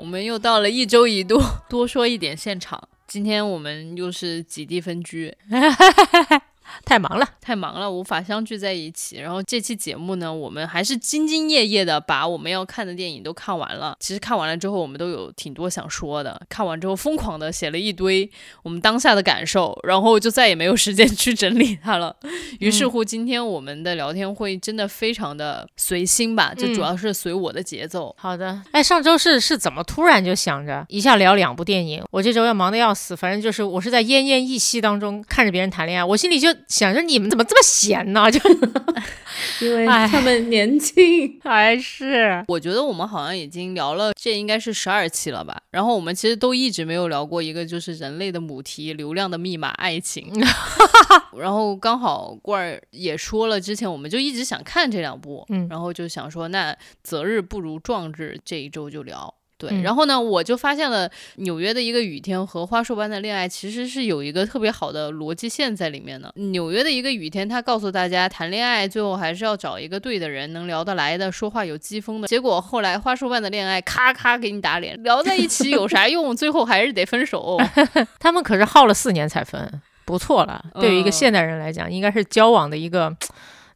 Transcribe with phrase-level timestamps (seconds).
[0.00, 1.38] 我们又到了一周一度
[1.68, 5.36] 多说一点现场，今天我们又是几地分居。
[6.84, 9.18] 太忙了，太忙了，无法相聚在一起。
[9.18, 13.96] 然后这期节目呢，我们还是兢兢业业的把我们要看的电影都看完了。
[14.00, 16.40] 其实看完了之后，我们都有挺多想说的。
[16.48, 18.28] 看完之后，疯狂的写了一堆
[18.64, 22.16] 我们当下的感受，然后就再也没有时间去整理它了。
[22.58, 28.12] 于是乎，今天我们的聊天会真的非常的随心吧，就主要是随我的节奏。
[28.18, 32.02] 好的，哎，上周是是怎么突然就想着一下聊两部电影？
[32.10, 36.48] 我这周要忙的要死，反正就是我是在奄奄一息当中看着别人谈恋爱，我心里就。
[36.70, 38.30] 想着你们怎么这么闲呢？
[38.30, 38.40] 就
[39.60, 45.60] 因为他们年轻，还 是我觉得我们好像已经聊了，这应该是十二期了吧。
[45.70, 50.32] 然后我们其实都一直没有聊过一个就是人类的母题——流量的密码——爱情。
[51.36, 59.34] 然后刚好罐儿也说了，之前我们就一直想看这两部，嗯，然后就想说，那择日不如撞日，这一周就聊。
[59.60, 66.32] 对，然后呢，我就发现了纽约的一个雨天和花束般的恋爱其实是有一个特别好的逻辑线在里面的。
[66.36, 72.26] 纽约的一个雨天，他告诉大家谈恋爱最后还是要找一个对的人，能聊得来的，说话有机锋的。
[72.26, 76.34] 结果后来花束般的恋爱，咔咔给你打脸，聊在一起有啥用？
[76.34, 77.58] 最后还是得分手。
[78.18, 80.64] 他们可是耗了四年才分，不错了。
[80.80, 83.14] 对于一个现代人来讲，应该是交往的一个。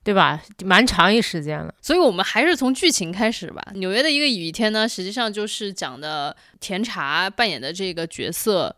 [0.04, 0.40] 对吧？
[0.64, 3.66] 蛮长一时间了，所以我们还是从剧情开始吧。
[3.74, 8.76] 纽约的一个雨天呢，实际上就是讲的甜茶扮演的这个角色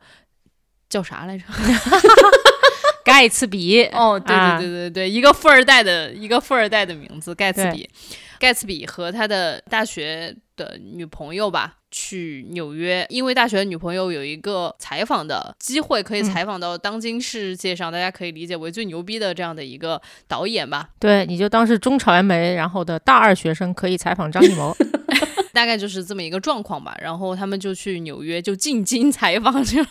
[0.89, 1.45] 叫啥来着？
[3.05, 3.85] 盖茨比。
[3.93, 7.91] 哦，对对对对对，一个富二代的一个富二代的名字，盖茨比。
[8.39, 19.99] 盖茨比和他的大学的女朋友吧，去纽约，因为大学的女朋友有一个采访的机会，可以采访到当今世界上大家可以理解为最牛逼的这样的一个
[20.29, 20.91] 导演吧。
[20.99, 24.77] 对，你就当是中传媒然后的大二学生可以采访张艺谋。
[25.56, 29.89] 大概就是这么一个状况吧，然后他们就去纽约就进京采访去了。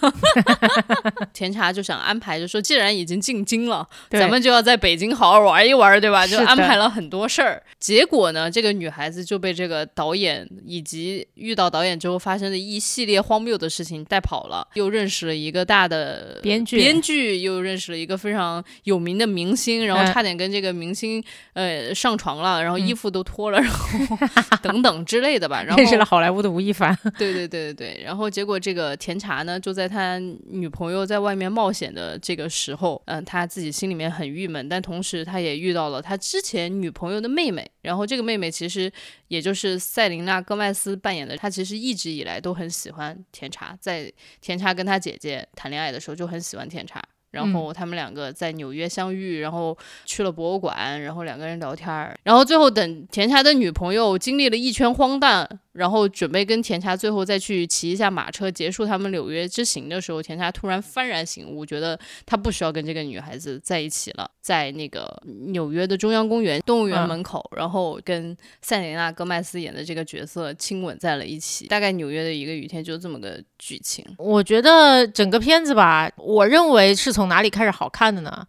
[1.33, 6.27] 甜茶就想安排，就说既然已经进京了，咱们就要在北京好好玩一玩，对吧？
[6.27, 7.63] 就安排了很多事儿。
[7.79, 24.15] 结果呢，这个女孩子就被这个导演以及遇到导演之后发生的一系列荒谬的事情带跑了，又认识了一个大的编剧，编剧又认识了一个非常有名的明星，然后差点跟这个明星呃上床了，然后衣服都脱了，然后
[24.61, 25.54] 等等之类的吧。
[25.77, 30.17] 认识了好莱坞的吴亦凡， 对对对对对，然后结果这个甜茶呢，就在他
[30.49, 38.91] 女朋友在外面冒险的这个时候，嗯，他自己心里面很郁闷，但同时他也遇到了他之前女朋友的妹妹，然后这个妹妹其实
[39.27, 44.11] 也就是塞琳娜·戈麦斯扮演的，她其实一直以来都很喜欢甜茶，在
[44.41, 47.01] 甜茶跟他姐姐谈恋爱的时候就很喜欢甜茶。
[47.35, 55.59] 然后他们两个在纽约相遇，然后去了博物馆，然后两个人聊天儿，然后最后等甜茶的女朋友经历了一圈荒诞。
[55.75, 64.31] 然后准备跟甜茶最后再去骑一下马车，结束他们纽约之行的时候，甜茶突然幡然醒悟，觉得他不需要跟这个女孩子在一起了。
[64.39, 71.67] 在那个纽约的中央公园动物园门口，然后跟塞琳娜·戈麦斯演的这个角色亲吻在了一起。
[71.67, 74.05] 大概纽约的一个雨天就这么个剧情。
[74.17, 78.45] 我觉得整个片子吧，我认为是从哪里开始好看的呢？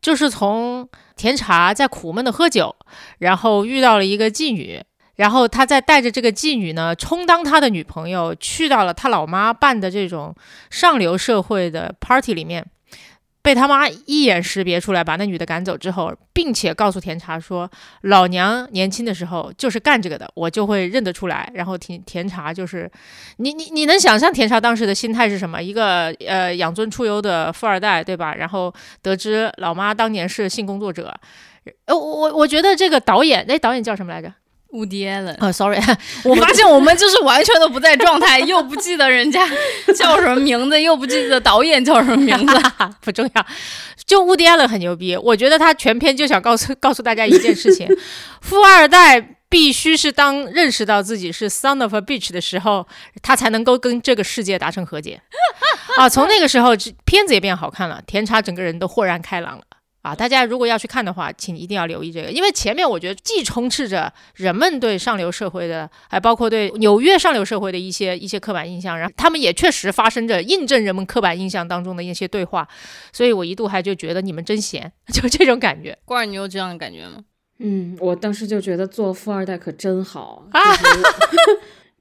[0.00, 2.74] 就是从甜茶在苦闷的喝酒，
[3.18, 4.82] 然后遇到了一个妓女。
[5.16, 10.34] 然后他再带着这个妓女呢，充当他的女朋友，去到了他老妈办的这种
[10.70, 12.66] 上流社会的 party 里面，
[13.42, 17.70] 被他妈一眼识别出来，把那女的赶走之后，并且告诉甜茶说，
[18.02, 21.50] 老娘年轻的时候就是干这个的，我就会认得出来。
[21.54, 22.90] 然后甜甜茶就是，
[23.38, 25.62] 你你你能想象甜茶当时的心态是什么？
[25.62, 28.34] 一个呃养尊处优的富二代，对吧？
[28.34, 31.14] 然后得知老妈当年是性工作者，
[31.86, 34.32] 呃，我我觉得这个导演，那导演叫什么来着？
[34.72, 35.80] 乌迪艾伦啊，sorry，
[36.24, 39.48] 我发现我们就是完全都不在状态，又不记得人家
[39.96, 42.56] 叫什么名字，又不记得导演叫什么名字，
[43.00, 43.46] 不重要。
[44.06, 47.88] 就乌迪艾伦很牛逼，我觉得他全篇就想告诉告诉大家一件事情：
[48.40, 52.86] 富二代必须是当认识到自己是 son of a bitch 的时候，
[53.22, 55.20] 他才能够跟这个世界达成和解。
[55.96, 56.70] 啊，从那个时候，
[57.04, 59.64] 片子也变好看了，甜茶整个人都豁然开朗了。
[60.02, 72.66] 啊，大家如果要去看的话，请一定要留意这个，因为前面我觉得既充斥着人们对上流社会的，还包括对纽约上流社会的一些一些刻板印象，然后他们也确实发生着印证人们刻板印象当中的一些对话，
[73.12, 75.98] 所以我一度还就觉得你们真闲， 就这种感觉。
[76.04, 77.18] 罐儿，你有这样的感觉吗？
[77.58, 81.02] 嗯，我当时就觉得做富二代可真好，就是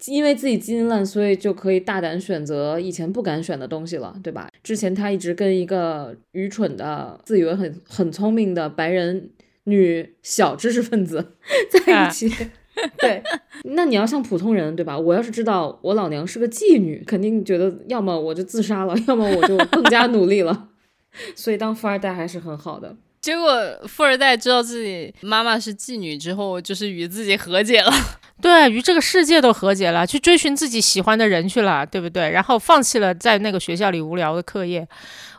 [0.08, 4.50] 因为自己基因烂，所以就可以大胆选择以前不敢选的东西了，对吧？
[4.64, 9.30] 之前他一直跟一个愚蠢的、自以为很很聪明的白人
[9.66, 11.34] 女小知识分子
[11.86, 12.32] 在一起。
[12.98, 13.22] 对，
[13.66, 14.98] 那你要像普通人，对吧？
[14.98, 20.70] 我要是知道我老娘是个妓女，肯定觉得要么我就自杀了，要么我就更加努力了。
[21.36, 22.96] 所以当富二代还是很好的。
[23.22, 23.52] 结果
[23.88, 27.92] 富二代知道自己妈妈是妓女之后，就是与自己和解了。
[28.42, 32.30] 对与这个世界都和解了，去追寻自己喜欢的人去了，对不对？
[32.30, 34.88] 然后放弃了在那个学校里无聊的课业。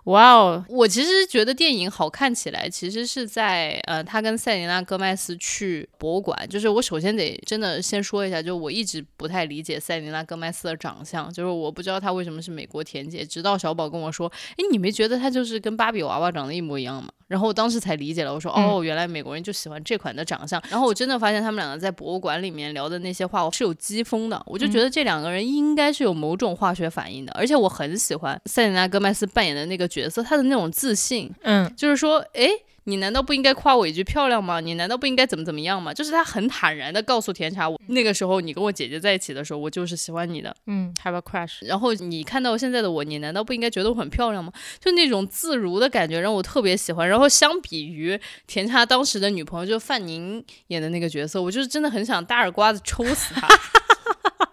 [0.05, 6.47] 哇哦，我其实觉得电影好看起来，其实是在呃，他跟塞琳娜·戈麦斯去博物馆。
[6.49, 27.33] 就是我首先得真的先说一下，就我一直不太理解塞琳娜·戈麦斯的长相，就是我不知道她为什么是美国甜姐，直到小宝跟我说：“哎，你没觉得她就是跟芭比娃娃长得一模一样吗？”然后我当时才理解了，我说：“哦，原来美国人就喜欢这款的长相。”然后我真的发现他们两个在博物馆里面聊的那些话我是有讥讽的，我就觉得这两个人应该是有某种化学反应的。
[27.35, 32.49] 而且我很喜欢塞琳娜·戈麦斯扮演的那个角色，她的那种自信，嗯，就是说，哎，
[32.91, 34.61] 你难道不应该夸我一句漂亮吗？
[34.61, 35.95] 你难道不应该怎么怎么样吗？
[35.95, 41.65] 就是他很坦然的告诉甜茶，我那个时候你跟我姐姐在一起的时候，我就是喜欢你的，嗯，have a crush。
[41.67, 44.53] 然后你看到现在的我，你难道不应该觉得我很漂亮吗？
[44.81, 47.09] 就那种自如的感觉让我特别喜欢。
[47.09, 53.49] 然后相比于甜茶当时的女朋友，就范宁演的那个角色，我就是真的很想大耳刮子抽死她。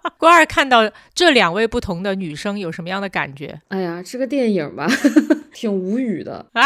[0.18, 3.60] 关二看到这两位不同的女生有什么样的感觉？
[3.70, 4.88] 哎呀，这个电影吧，
[5.54, 6.64] 挺无语的啊，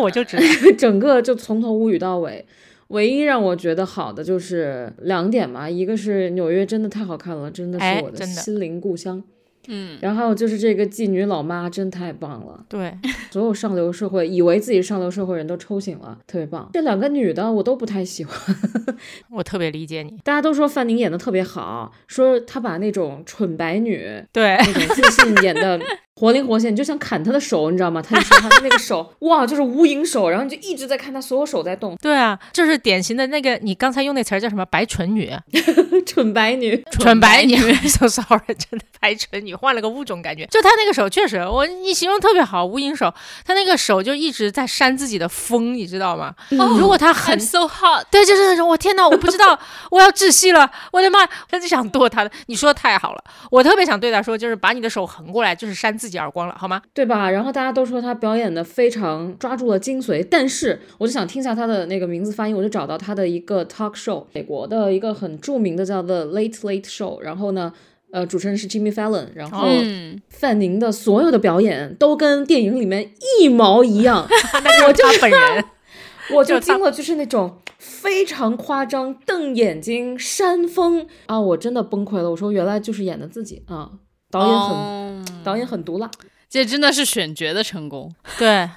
[0.00, 0.42] 我就知道，
[0.78, 2.44] 整个就从头无语到尾。
[2.88, 9.22] 唯一让我觉得好的就是两点嘛，一个是纽约真的太好看了，真的是我的心灵故乡。
[9.68, 12.96] 嗯，然后就是这个妓女老妈真太棒了，对，
[13.30, 16.68] 所有上流社会以为自己上流社会人都抽醒了，特别棒。
[16.72, 18.56] 这两个女的我都不太喜欢，
[19.30, 20.16] 我特别理解你。
[20.24, 25.80] 大家都说范宁演的特别好，说她把那种蠢白女对，那种自信演的
[26.18, 28.00] 活灵活现，你就想砍他的手，你知道吗？
[28.00, 34.64] 他就说他的那个手， 哇，就是无影手，然后你就一直在看他所有手在动，对啊，就是典型的那个，你刚才用那词儿叫什么？
[34.64, 35.30] 白唇女，
[36.06, 36.82] 蠢白女。
[36.90, 37.54] 蠢白女，
[37.86, 40.46] so sorry，真的白唇女，换了个物种感觉。
[40.46, 43.12] 就他那个手确实，我你形容特别好，无影手，
[43.44, 46.34] 他那个手就一直在扇自己的风，你知道吗？
[46.78, 49.58] 如果他很 so hot，对，就是那种我天哪，我不知道
[49.90, 51.18] 我要窒息了，我的妈！
[51.52, 52.30] 我就想剁他的。
[52.46, 56.80] 你说的太好了，我特别想对他说，就是把你的手横过来，就是扇自己耳光了，好吗？
[56.94, 57.30] 对吧？
[57.30, 67.72] 然后大家都说他表演的非常抓住了精髓，但是我就想听一下他的那个名字发音，我就找到他的一个 talk show，美国的一个很著名的叫 The Late Late Show，然后呢，
[68.10, 73.10] 呃，主持人是 Jimmy Fallon，然后嗯，范宁的所有的表演都跟电影里面
[73.40, 74.26] 一毛一样，
[74.86, 75.64] 我就他本人，
[76.34, 82.30] 我就就他惊了，就是那种非常夸张，瞪眼睛、扇风啊，我真的崩溃了。
[82.30, 83.90] 我说原来就是演的自己啊，
[84.30, 85.15] 导演很、哦
[85.46, 86.10] 导演很毒辣。
[86.50, 88.12] 这真的是选角的成功。
[88.36, 88.68] 对，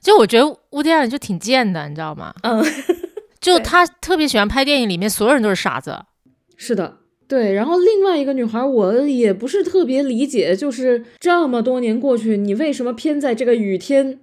[0.00, 2.34] 就我觉得乌迪艾伦就挺贱的，你知道吗？
[2.42, 2.64] 嗯，
[3.40, 6.04] 就他特别喜欢拍电影，里面所有人都是傻子。
[6.56, 6.96] 是的，
[7.28, 7.52] 对。
[7.52, 14.18] 然后另外一个女孩，我也不是特别理解，就是这么多年过去，你为什么偏在这个雨天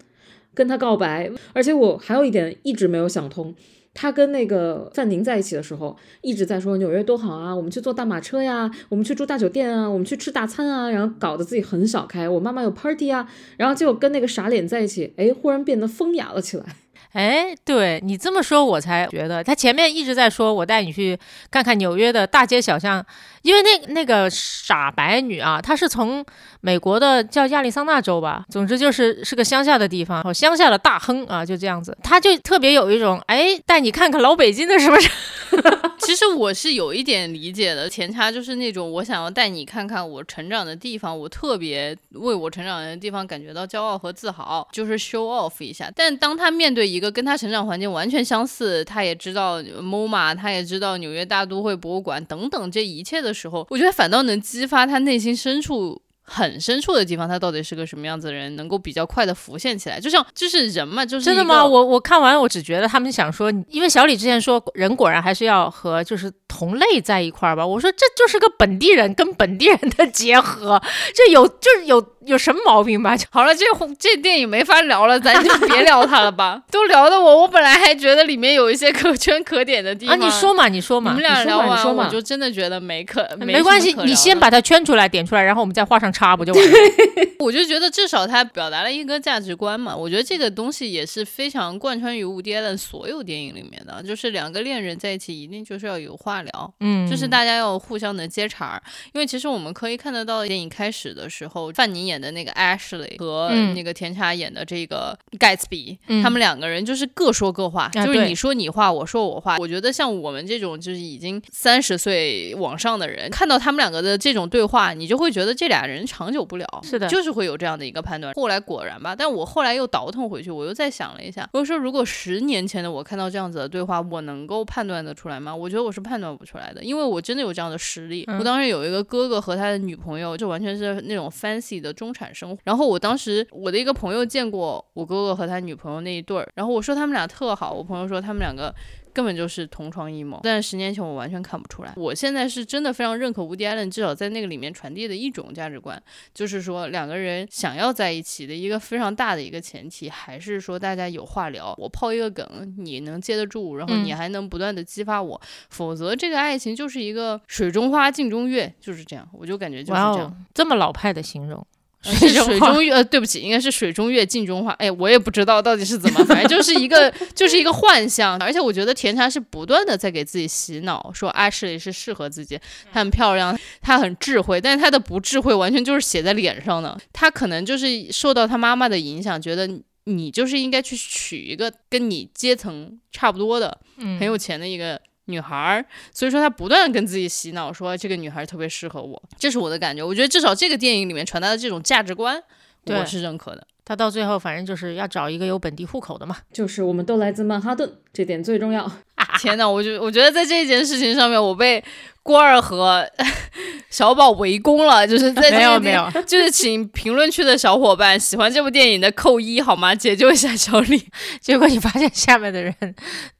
[0.53, 1.31] 跟他告白？
[1.53, 3.55] 而且我还有一点一直没有想通。
[3.93, 12.27] 他跟那个范宁在一起的时候，一直在说纽约多好啊，我们去坐大马车呀，我们去住大酒店啊，我们去吃大餐啊，然后搞得自己很少开。
[12.27, 16.65] 我妈妈有 party 啊，然后结果跟那个傻脸在一起，哎，忽然变得风雅了起来。
[17.13, 21.17] 哎，对你这么说，我才觉得他前面一直在说，我带你去
[21.49, 23.05] 看看纽约的大街小巷，
[23.43, 26.25] 因为那那个傻白女啊，她是从
[26.61, 35.09] 美国的叫亚利桑那州吧，总之就是是个乡下的地方，哦，乡下的大亨啊，就这样子，他就特别有一种哎，带你看看老北京的是不是？
[35.99, 45.91] 其实我是有一点理解的，甜茶就是那种我想要带你看看我成长的地方，我特别为我成长的地方感觉到骄傲和自豪，就是 show off 一下。
[45.95, 56.01] 但当他面对一跟他成长环境完全相似，他也知道 MoMA，他也知道纽约大都会博物馆等等这一切的时候，我觉得反倒能激发他内心深处。
[56.25, 59.99] 很深处的地方，他到底是个什么样子的人，能够比较快的浮现起来。
[59.99, 61.65] 就像就是人嘛，就是真的吗？
[61.65, 67.67] 我我看完我只觉得他们想说，因为小李之前说人果然还是要和就是同类在一块儿吧。
[67.67, 70.81] 我说这就是个本地人跟本地人的结合，
[71.13, 73.17] 这有就是有有什么毛病吧？
[73.29, 73.65] 好了，这
[73.99, 76.63] 这电影没法聊了，咱就别聊它了吧。
[76.71, 80.19] 都聊的我我本来还觉得里面有一些可圈可点的地方啊。
[80.23, 86.13] 你说嘛，你说嘛，你们俩聊完我就真的觉得没可没关系，你先把它圈出来点出来，然后我们再画上。
[86.13, 86.77] 叉不就完了？
[87.39, 89.95] 我就觉得至少他表达了一个价值观嘛。
[89.95, 98.83] 我觉得这个东西也是非常贯穿于《无敌艾伦》所有电影里面的，就是两个恋人在一起一定就是要有话聊，嗯，就是大家要互相的接茬儿。
[99.13, 109.57] 因为其实我们可以看得到，电影开始的时候，范宁演的那个 Ashley 和那个甜茶演的这个盖茨比，他们两个人就是各说各话，就是你说你话，我说我话。
[109.57, 116.03] 我觉得像我们这种就是已经三十岁往上的人，看到他们两个的这种对话，你就会觉得这俩人。
[116.05, 118.33] 长久不了，是的，就是会有这样的一个判断。
[118.35, 125.55] 后来果然吧，但我后来又倒腾回去，我又再想了一下，我说如果十年前的我看到这样子的对话，我能够判断得出来吗？
[125.55, 128.27] 我觉得我是判断不出来的，因为我真的有这样的实力。
[128.37, 132.57] 我当时有一个哥哥和他的女朋友，就完全是那种 fancy 的中产生活。
[132.65, 138.73] 然后我当时我的一个朋友见过我哥哥和他女朋友那一对儿，然后我说他们俩特好，我朋友说他们两个。
[139.13, 141.93] 根本就是同床异梦，但是十年前我完全看不出来。
[141.97, 146.01] 我现在是真的非常认可吴迪艾伦，至少在那个里面传递的一种价值观，
[146.33, 161.63] 就是说两个人想要在一起的一个非常大的一个前提，还是说大家有话聊，我抛一个梗，你能接得住，然后你还能不断的激发我，否则这个爱情就是一个水中花镜中月，就是这样，我就感觉就是这样，这么老派的形容。
[162.03, 164.71] 是水中月，呃，对不起，应该是水中月镜中花。
[164.73, 168.37] 哎，我也不知道到底是怎么，反正就是一个， 就是一个幻象。
[168.39, 172.59] 而且我觉得甜茶是不断的在给自己洗脑，说 Ashley 是适合自己，
[172.91, 176.97] 她很漂亮，她很智慧，但是她的不智慧完全就是写在脸上的。
[177.13, 179.69] 她可能就是受到她妈妈的影响，觉得
[180.03, 183.77] 你就是应该去娶一个跟你阶层差不多的，
[184.19, 184.99] 很有钱的一个。
[185.25, 190.03] 女孩儿，所以说他不断跟自己洗脑，说这个女孩特别适合我，这是我的感觉。
[190.03, 192.41] 我觉得至少这个电影里面传达的这种价值观，
[192.87, 193.65] 我是认可的。
[193.85, 198.89] 他到最后反正就是要找一个有本地户口的嘛，就是我们都来自曼哈顿，这点最重要。
[199.39, 201.83] 天呐，我就我觉得在这件事情上面，我被
[202.21, 203.05] 郭二和
[203.89, 209.93] 小宝围攻了，就是在没有没有，就是请评论区的小伙伴喜欢这部电影的扣一好吗？
[209.93, 211.07] 解救一下小李。
[211.41, 212.73] 结果你发现下面的人。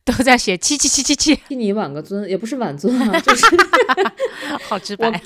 [0.05, 3.45] 都在写七七七七七，替你挽个尊，也不是挽尊啊， 就是
[4.67, 5.21] 好直白。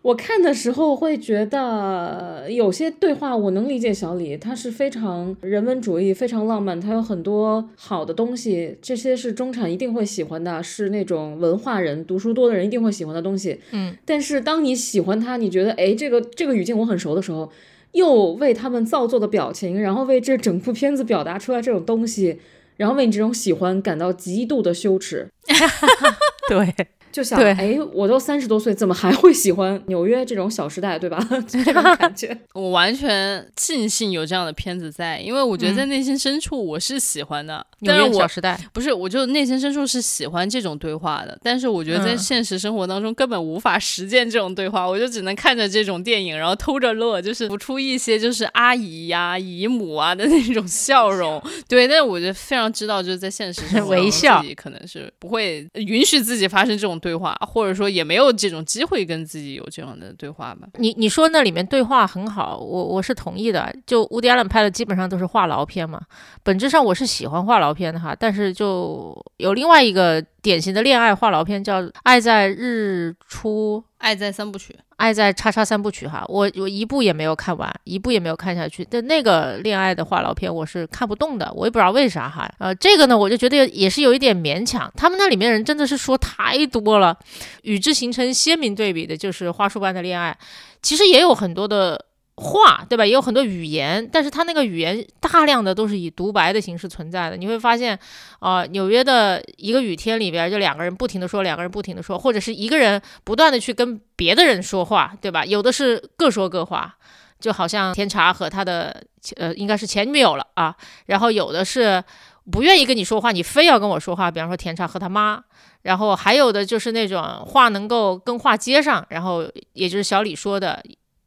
[0.00, 13.58] 我看的时候会觉得有些对话我能理解，小李他是非常人文主义，非常浪漫，他有很多好的东西，这些是中产一定会喜欢的，是那种文化人、读书多的人一定会喜欢的东西。
[13.72, 17.50] 嗯，但是当你喜欢他，你觉得哎，这个这个语境我很熟的时候，
[17.90, 22.38] 又为他们造作的表情，然后为这整部片子表达出来这种东西。
[22.82, 25.30] 然后为你这种喜欢感到极度的羞耻，
[26.50, 26.74] 对。
[27.12, 31.18] 就想，哎，我都三十多岁，怎么还会喜欢纽约这种小时代，对吧？
[31.46, 37.64] 这种感觉， 我完全庆幸有这样的片子在，因为我觉得在内心深处我是喜欢的。
[37.80, 41.36] 纽约小时代不是，我就内心深处是喜欢这种对话的。
[41.42, 51.42] 但是我觉得在现实生活当中根本无法实践这种对话，我就只能看着这种电影，然后偷着乐，就是浮出一些就是阿姨呀、姨母啊的那种笑容。
[51.68, 57.01] 对，但是我就非常知道，就是在现实生活中自己可能是不会允许自己发生这种。
[57.02, 60.68] 对话，或者说也没有这种机会跟自己有这样的对话吧。
[60.74, 63.74] 你你说那里面对话很好，我我是同意的。
[63.84, 66.00] 就乌迪·艾伦拍的基本上都是话痨片嘛，
[66.44, 68.16] 本质上我是喜欢话痨片的哈。
[68.16, 74.72] 但是就有另外一个典型的恋爱话痨片，叫《爱在日出》，《爱在三部曲》。
[74.96, 78.86] 爱在叉叉三部曲哈，我我一部也没有看完，一部也没有看下去。
[78.88, 82.52] 但那个恋爱的话痨片我是看不动的，我也不知道为啥哈。
[82.58, 84.92] 呃，这个呢，我就觉得也是有一点勉强。
[84.96, 87.16] 他们那里面人真的是说太多了，
[87.62, 90.36] 与之形成鲜明对比的就是《花束般的恋爱》，
[90.82, 92.06] 其实也有很多的。
[92.42, 93.06] 话对吧？
[93.06, 97.36] 也有很多语言，但是他那个语言大量的都是以独白的形式存在的。
[97.36, 97.98] 你会发现，
[98.40, 105.44] 啊，纽约的一个雨天里边，就两个人不停的说，两个人不停的说，或者是一个人不断的去跟别的人说话，对吧？
[105.44, 106.94] 有的是各说各话，
[107.40, 109.02] 就好像甜茶和他的
[109.36, 110.74] 呃应该是前女友了啊。
[111.06, 112.02] 然后有的是
[112.50, 115.42] 不愿意跟你说话，你非要跟我说话，比方说甜茶和他妈。
[115.82, 120.82] 然后还有的就是那种话能够跟话接上，然后也就是小李说的。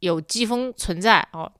[0.06, 1.50] 有季风存在哦，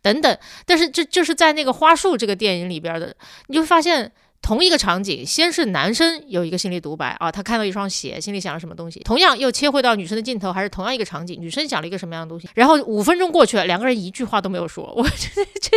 [0.00, 3.14] 等等，但是这就是在那个花束这个电影里边的，
[3.48, 4.10] 你就发现
[4.40, 9.00] 同一个场景，先是男生有一个心理独白啊，他看到一双鞋，心里想了什么东西。
[9.00, 12.48] 同样又切回到女生的镜头，还是同样一个场景，女生想了一个什么样的东西。
[12.54, 14.90] 然后五分钟过去了，两个人一句话都没有说。
[14.96, 15.76] 我觉得这，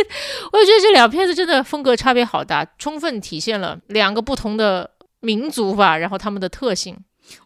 [0.52, 4.88] 我觉得这两片子真的风格差别好大，充分体现了两个不同的
[5.20, 6.96] 民族吧，然后他们的特性。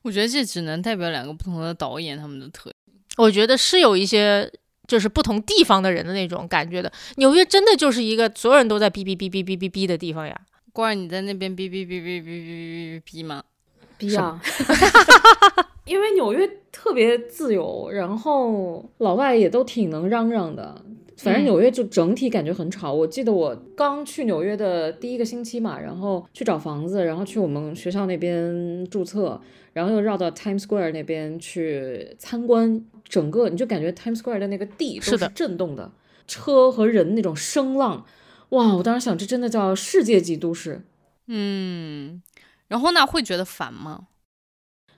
[0.03, 2.71] 我觉得这只能代表两个不同的导演他们的特。
[3.17, 4.51] 我觉得是有一些
[4.87, 6.93] 就是不同地方的人的那种感觉的。
[7.17, 10.39] 纽约真的就是一个所有人都在哔哔哔哔哔哔哔的地方呀。
[10.73, 13.43] 关儿，你在那边哔哔哔哔哔哔哔哔吗？
[13.99, 14.41] 哔啊！
[15.87, 20.83] 因为纽约特别自由，然后老外也都挺能嚷嚷的。
[21.17, 22.93] 反正纽约就整体感觉很吵。
[22.93, 29.41] 我记得我刚去纽约的第一个星期嘛，然后去找房子，然后去我们学校那边注册，
[29.77, 32.83] 然后又绕到 Times Square 那边去参观。
[33.05, 35.93] 整个你就感觉 Times Square 的那个地都是震动的，
[36.27, 38.07] 车和人那种声浪。
[38.49, 38.75] 哇！
[38.75, 40.81] 我当时想，这真的叫世界级都市。
[41.27, 42.23] 嗯，
[42.69, 44.07] 然后呢，会觉得烦吗？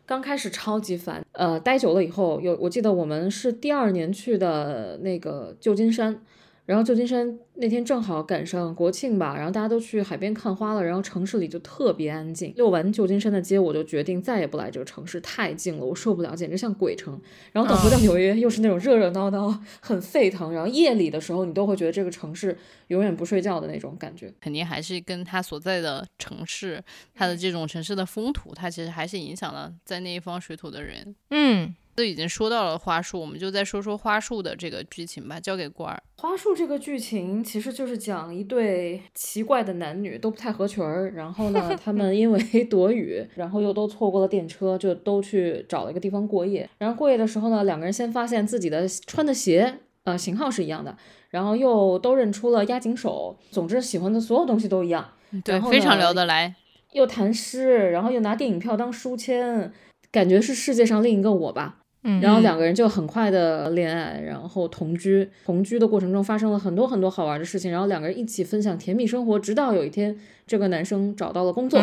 [0.06, 6.22] 刚开始超级烦，呃，待久了以后，有我记得我们是第二年去的那个旧金山。
[6.68, 12.52] 然后旧金山那天正好赶上国庆吧，然后大家都去海边看花了，然后城市里就特别安静。
[12.56, 17.18] 遛完旧金山的街，我就决定再也不来这个城市，太静了，我受不了，简直像鬼城。
[17.52, 19.48] 然后等回到纽约，又是那种热热闹闹、
[19.80, 22.54] 很沸腾，然后夜里的时候，你都会觉得这个城市
[22.88, 24.30] 永远不睡觉的那种感觉。
[24.38, 26.84] 肯定还是跟他所在的城市，
[27.14, 31.16] 他的这种城市的风土，它其实还是影响了在那一方水土的人。
[31.30, 31.74] 嗯。
[31.98, 36.00] 都已经说到了花束，我们就再说说花束的这个剧情吧，交给官儿。
[36.18, 42.40] 花束这个剧情其实就是讲一对奇怪的男女都不太合群儿，然后呢，他们因为
[42.70, 46.70] 躲雨，然后又都错过了电车，就都去找了一个地方过夜。
[46.78, 50.96] 然后过夜的时候呢，两个人先发现自己的穿的鞋，呃，型号是一样的，
[51.30, 56.54] 然后又都认出了押井守，总之喜欢的所有东西都一样，对，非常聊得来。
[56.92, 59.72] 又谈诗，然后又拿电影票当书签，
[60.12, 61.80] 感觉是世界上另一个我吧。
[62.02, 65.28] 然后两个人就很快的恋爱，然后同居。
[65.44, 71.80] 同居的过程中发生了很多很多好玩的事情，然后两个人一起分享甜蜜生活，直到有一天，这个男生找到了工作，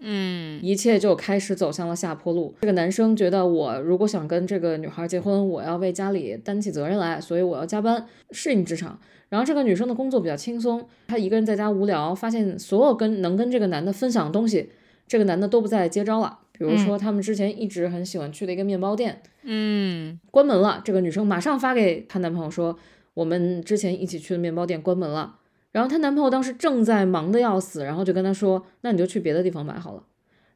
[0.00, 2.54] 嗯，一切就开始走向了下坡路。
[2.60, 8.98] 这个男生觉得，我如果想跟这个女孩结婚，我要为家里担起责任来，所以我要加班适应职场。
[9.28, 14.70] 然后这个女生的工作比较轻松，她一个人在家无聊，发现所有跟能跟这个男的分享的东西，
[15.08, 16.40] 这个男的都不再接招了。
[16.52, 20.80] 比如说，他们之前一直很喜欢去的一个面包店，嗯，关门了。
[20.84, 22.78] 这个女生马上发给她男朋友说
[23.14, 25.38] ：“我们之前一起去的面包店关门了。”
[25.72, 30.04] 然后她男朋友当时正在忙的要死，然后就跟她说：“那你就去别的地方买好了。”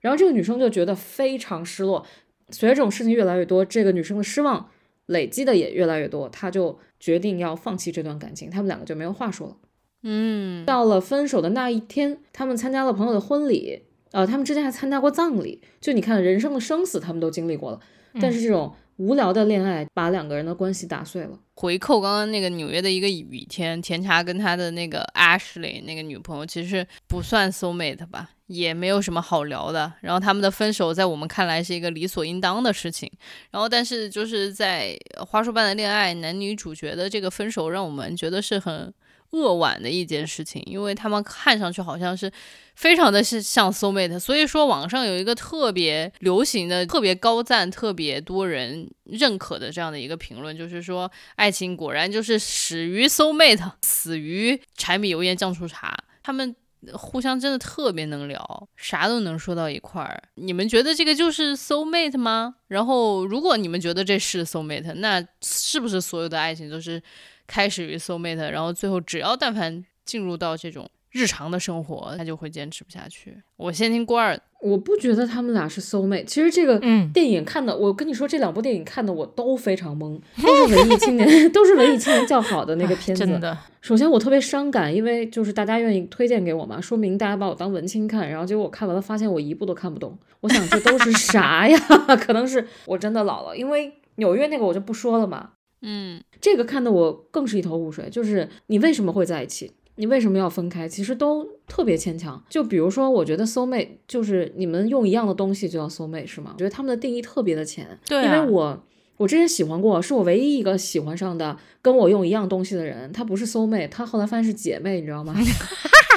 [0.01, 2.07] 然后这个女生就觉得非常失落。
[2.51, 4.69] 随着这种事情越来越多，这个女生的失望
[5.07, 8.49] 累积的也越来越多，她就决定要放弃这段感情。
[8.51, 9.57] 他们两个就没有话说了。
[10.03, 13.83] 嗯，到了分手的那一天，他们参加了朋友的婚礼。
[14.13, 17.81] 呃，他们之前还参加过葬礼，就你看人生的生死，他们都经历过了。
[18.21, 21.39] 但是这种无聊的恋爱，把两个人的关系打碎了。
[21.55, 29.93] 回扣刚刚那个纽约的一个雨天，甜茶跟他的那个 Ashley 那个女朋友，其实不算 soul mate 吧，也没有什么好聊的。
[30.01, 33.11] 然后他们的分手，在我们看来是一个理所应当的事情。
[33.51, 38.93] 然后，但是就是在花束般的恋爱，男女主角的这个分手，让我们觉得是很。
[39.37, 42.33] 扼腕的一件事情，因为他们看上去好像是
[42.75, 55.97] 非常的是像 soul mate，所以说网上有一个特别流行的、特别高赞、特别多人认可的这样的一个评论，就是说爱情果然就是始于 soul mate，死于柴米油盐酱醋茶。
[56.23, 56.55] 他们
[56.93, 60.23] 互相真的特别能聊，啥都能说到一块儿。
[60.35, 62.57] 你们觉得这个就是 soul mate 吗？
[62.69, 67.03] 然后如果你们觉得这是 soul mate，那是不是所有的爱情都是？
[67.47, 73.37] 开始于 soul mate，然后最后只要但凡进入到这种日常的生活，他就会坚持不下去。
[73.57, 76.25] 我先听郭二，我不觉得他们俩是 soul mate。
[76.25, 76.79] 其实这个
[77.13, 83.25] 电影看的，我跟你说这两部电影看的我都非常懵，都是文艺青年， 都是文艺青年叫好的那个 片子。
[83.25, 88.29] 真的，首先我特别伤感，因为就是大家愿意推荐给我嘛，说明大家把我当文青看。
[88.29, 90.19] 然后结果我看完了，发现我一部都看不懂。
[90.41, 91.79] 我想这都是啥呀？
[92.21, 95.53] 可能是我真的老了，因为纽约那个我就不说了嘛。
[95.83, 98.09] 嗯，这个看得我更是一头雾水。
[98.11, 99.73] 就是你为什么会在一起？
[99.99, 100.87] 你为什么要分开？
[100.87, 102.43] 其实都特别牵强。
[102.51, 106.51] 就比如说，我觉得 soul mate 就是你们用一样的东西就叫 soul mate 是吗？
[106.55, 107.99] 我觉得他们的定义特别的浅。
[108.07, 108.85] 对，因为我
[109.17, 113.11] 我之前喜欢过，是我唯一一个喜欢上的跟我用一样东西的人。
[113.13, 115.35] 他不是 soul mate，他后来发现是姐妹，你知道吗？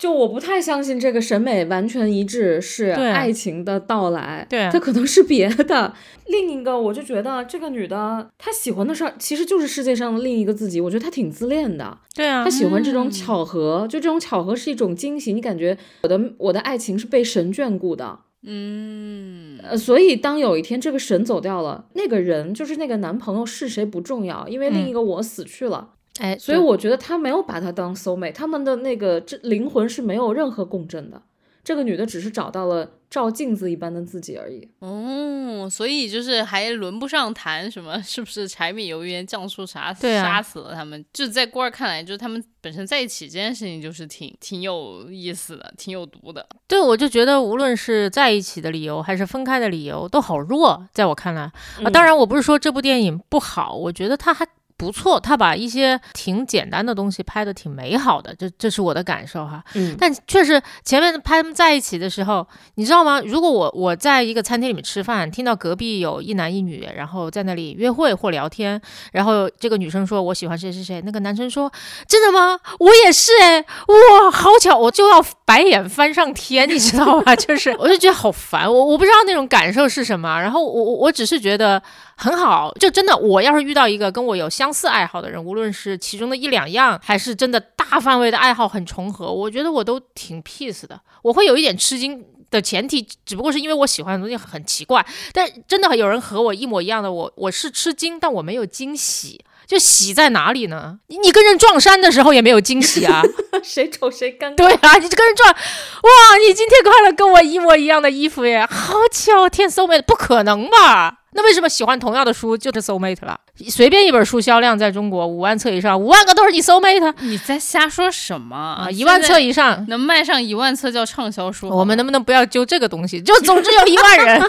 [0.00, 5.94] 就就我不太相信这个审美完全一致是爱情的到来，对它可能是别的。
[6.26, 18.20] 另一个，我就觉得这个女的她喜欢的是其实就是世界上的另一个自己，我觉得她挺自恋的，对啊她，喜欢这种嗯巧合，就这种巧合是一种惊喜，你感觉我的我的爱情是被神眷顾的。
[18.42, 25.90] 嗯，呃，所以当有一天这个神走掉了，那个人就是那个男朋友是谁不重要，因为另一个我死去了。
[26.20, 31.20] 哎，所以我觉得他没有把她当 soul mate，他们的那个这灵魂是没有任何共振的。
[31.62, 34.66] 这个女的只是找到了照镜子一般的自己而已。
[34.78, 46.44] 哦，所以就是还轮不上谈什么是不是柴米油盐酱醋茶杀死了他们，就在官儿看来，就是他们本身在一起这件事情就是挺挺有意思的，挺有毒的。
[46.66, 51.52] 对，我就觉得无论是在一起的理由还是分开的理由都好弱，在我看来啊。
[51.78, 54.48] 嗯当然，我不是说这部电影不好，我觉得它还
[54.80, 59.62] 不错，他把一些挺简单的东西拍的挺美好的，这这是我的感受哈。
[59.74, 63.20] 嗯，但确实前面拍他们在一起的时候，你知道吗？
[63.20, 68.80] 如果我我在一个餐厅里面吃饭，听到隔壁有一男一女，然后在那里约会或聊天，
[69.12, 71.70] 然后这个女生说我喜欢谁谁谁，那个男生说
[72.08, 72.58] 真的吗？
[72.78, 77.36] 我也是哎，哇，好巧，我就要白眼翻上天，你知道吗？
[77.36, 81.82] 就是我就觉得好烦，我我不知道那种感受是什么，然后我我我只是觉得
[82.20, 91.00] 很好，就真的我要是遇到一个跟我有相似爱好的人，无论是其中的一两样，还是真的大范围的爱好很重合，我觉得我都挺 peace 的。
[91.22, 99.42] 我会有一点吃惊的前提，只不过是因为我喜欢的东西很奇怪，但真的有人和我一模一样的，我我是吃惊，但我没有惊喜。
[99.66, 100.98] 就喜在哪里呢？
[101.06, 103.22] 你你跟人撞衫的时候也没有惊喜啊，
[103.62, 104.56] 谁丑谁尴尬。
[104.56, 111.19] 对啊，你跟人撞，哇，你今天穿了跟我一模一样的衣服耶，好巧，天 soul mate，不可能吧？
[111.32, 113.38] 那为什么喜欢同样的书就是 soul mate 了？
[113.68, 121.68] 随便一本书销量在中国五万册以上，五万个都是你 soul mate 你在瞎说什么啊，啊一万册以上，能卖上一万册叫畅销书。
[121.68, 123.20] 我们能不能不要揪这个东西？
[123.22, 124.42] 就总之有一万人，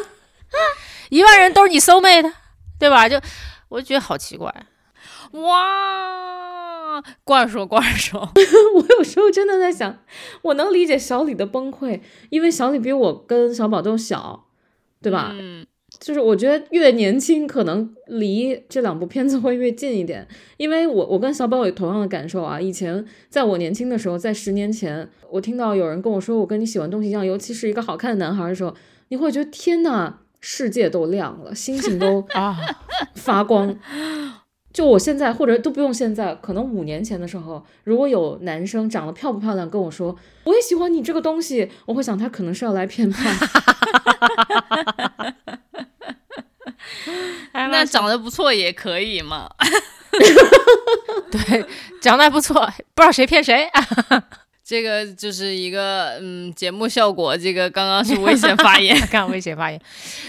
[1.10, 2.32] 一万人都是你 soul mate，
[2.80, 3.08] 对吧？
[3.08, 3.20] 就
[3.70, 4.54] 我就觉得好奇怪。
[5.34, 8.20] 哇，罐儿说罐儿说，
[8.76, 10.00] 我有时候真的在想，
[10.42, 14.48] 我能理解小李的崩溃，因为小李比我跟小宝都小，
[15.02, 15.32] 对吧？
[15.32, 15.66] 嗯，
[16.02, 22.60] 就是我觉得越年轻，可能离这两部片子会越近一点，因为我我跟小宝有同样的感受啊。
[22.60, 28.74] 以前在我年轻的时候，在十年前，我听到有人跟我说我跟你喜欢东西一样，尤其是一个好看的男孩的时候，
[29.10, 32.58] 你会觉得天呐，世界都亮了，星星都 啊，
[33.14, 33.78] 发光。
[34.74, 43.30] 就我现在，或者都不用现在，可能五年前的时候，如果有男生长得漂不漂亮跟我说我也喜欢你这个东西，我会想他可能是要来骗炮。
[47.54, 49.50] 那长得不错也可以嘛。
[51.32, 51.66] 对，
[52.02, 53.70] 长得还不错，不知道谁骗谁。
[54.64, 58.98] 这个就是一个嗯节目效果，这个刚刚是危险发言。
[59.08, 59.82] 看危险发言，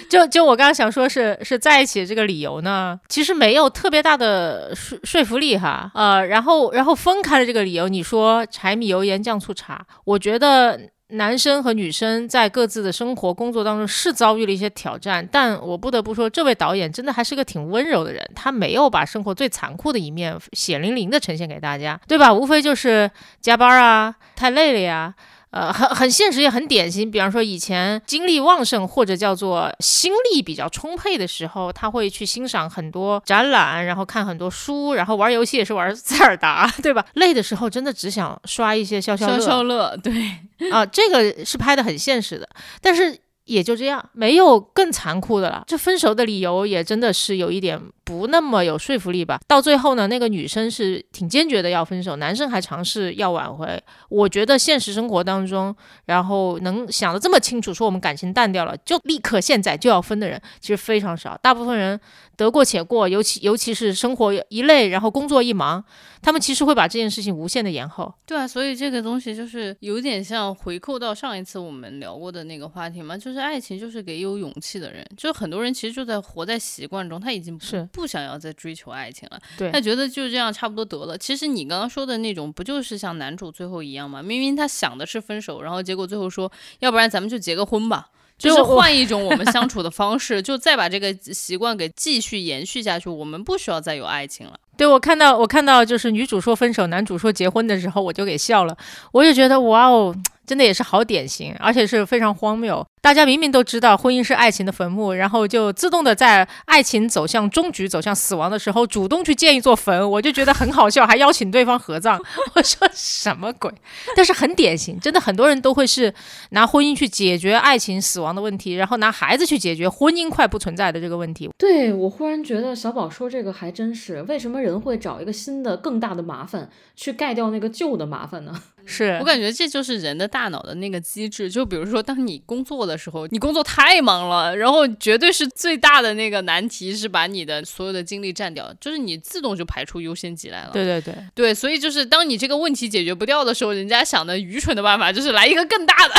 [0.08, 10.80] 就就我刚刚想说是是在一起这个理由呢，其实没有特别大的说说服力哈，呃，然后然后分开了这个理由，你说柴米油盐酱醋茶，我觉得。
[11.12, 22.32] 男生和女生在各自的生活、工作当中是遭遇了一些挑战，但我不得不说，这位导演真的还是个挺温柔的人，他没有把生活最残酷的一面血淋淋的呈现给大家，对吧？
[22.32, 25.14] 无非就是加班啊，太累了呀，
[25.52, 27.10] 呃，很很现实，也很典型。
[27.10, 37.04] 比方说，以前精力旺盛或者叫做心力比较充沛的时候，他会去欣赏很多展览，然后看很多书，然后玩游戏也是玩塞尔达， 对吧？
[37.14, 42.48] 累的时候真的只想刷一些消消消乐消乐，对，啊，这个是拍的很现实的，
[42.80, 43.20] 但是。
[43.44, 45.64] 也就这样，没有更残酷的了。
[45.66, 47.78] 这分手的理由也真的是有一点
[48.12, 49.40] 不那么有说服力吧。
[49.48, 53.82] 到最后呢，那个女生是挺坚决的要分手，男生还尝试要挽回。
[54.10, 61.38] 我觉得现实生活当中，然后能想得这么清楚，说我们感情淡掉了，就立刻现在就要分的人，其实非常少。
[61.42, 61.98] 大部分人
[62.36, 65.82] 得过且过，尤其尤其是生活一累，然后工作一忙，
[66.20, 68.12] 他们其实会把这件事情无限的延后。
[68.26, 81.16] 对啊，所以这个东西就是有点像回扣到上一次我们聊过的那个话题嘛，就是爱情就是给有勇气的人，就是很多人其实就在活在习惯中，他已经不是不想要再追求爱情了，对他觉得就这样差不多得了。
[81.16, 84.22] 其实你刚刚说的那种，不就是像男主最后一样吗？
[84.22, 88.08] 明明他想的是分手，然后结果最后说，要不然咱们就结个婚吧。
[88.38, 93.08] 就是换一种我们相 处的方式，就再把这个习惯给继续延续下去。
[93.08, 94.58] 我们不需要再有爱情了。
[94.76, 98.76] 对我看到我看到就是女主说分手，男主说结婚的时候，我就给笑了。
[99.12, 100.12] 我就觉得哇哦，
[100.44, 102.84] 真的也是好典型，而且是非常荒谬。
[103.02, 112.16] 大家明明都知道婚姻是爱情的坟墓，然后就自动的在爱情走向终局、走向死亡的时候，主动去建一座坟，我就觉得很好笑，还邀请对方合葬。
[112.54, 113.68] 我说什么鬼？
[114.14, 116.14] 但是很典型，真的很多人都会是
[116.50, 121.50] 拿婚姻去解决爱情死亡的问题，然后拿孩子去解决婚姻快不存在的这个问题。
[121.58, 128.54] 对我忽然觉得小宝说这个还真是，为什么人会找一个新的更大的麻烦去盖掉那个旧的麻烦呢？
[128.84, 131.48] 是我感觉这就是人的大脑的那个机制。
[131.48, 140.70] 就比如说，当你工作的时候，你工作太忙了，然后绝对是最大的那个难题是把你的所有的精力占掉，就是你自动就排出优先级来了。
[140.72, 146.14] 对对对，对，所以就是当你这个问题解决不掉的时候，人家想的愚蠢的办法就是来一个更大的，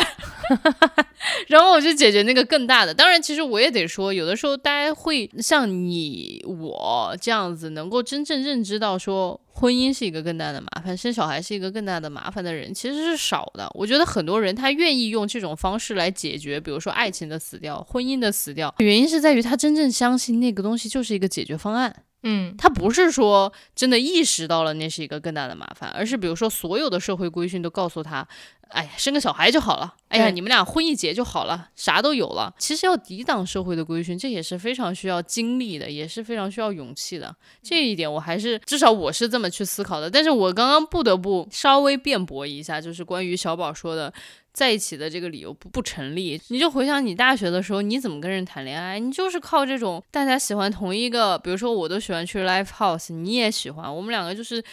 [1.47, 2.93] 然后我就解决那个更大的。
[2.93, 9.39] 当然，其实我也得说，有的时候大家会像你我这样子，能够真正认知到说。
[9.63, 13.65] 婚姻是一个更大的麻烦，生小孩是一个更大的麻烦的人其实是少的。
[13.75, 22.03] 我觉得很多人他愿意用这种方式来解决，比如说爱情的死掉、婚姻的死掉，原因是在于他真正相信那个东西就是一个解决方案。
[22.23, 28.27] 嗯，他不是说真的意识到了那是一个更大的麻烦，而是比如说所有的社会规训都告诉他，
[28.69, 32.53] 哎呀，生个小孩就好了，哎呀，你们俩婚一结就好了，啥都有了。
[32.57, 37.35] 其实要抵挡社会的规训，这也是非常需要精力的，也是非常需要勇气的。
[37.61, 40.09] 这一点我还是至少我是这么去思考的。
[40.09, 44.13] 但是我刚刚不得不稍微辩驳一下，就是关于小宝说的。
[44.53, 48.99] 在一起的这个理由不不成立，你就回想你大学的时候，你怎么跟人谈恋爱？
[48.99, 54.63] 你就是靠这种大家喜欢同一个，比如说我都喜欢去 live house，你也喜欢，我们两个就是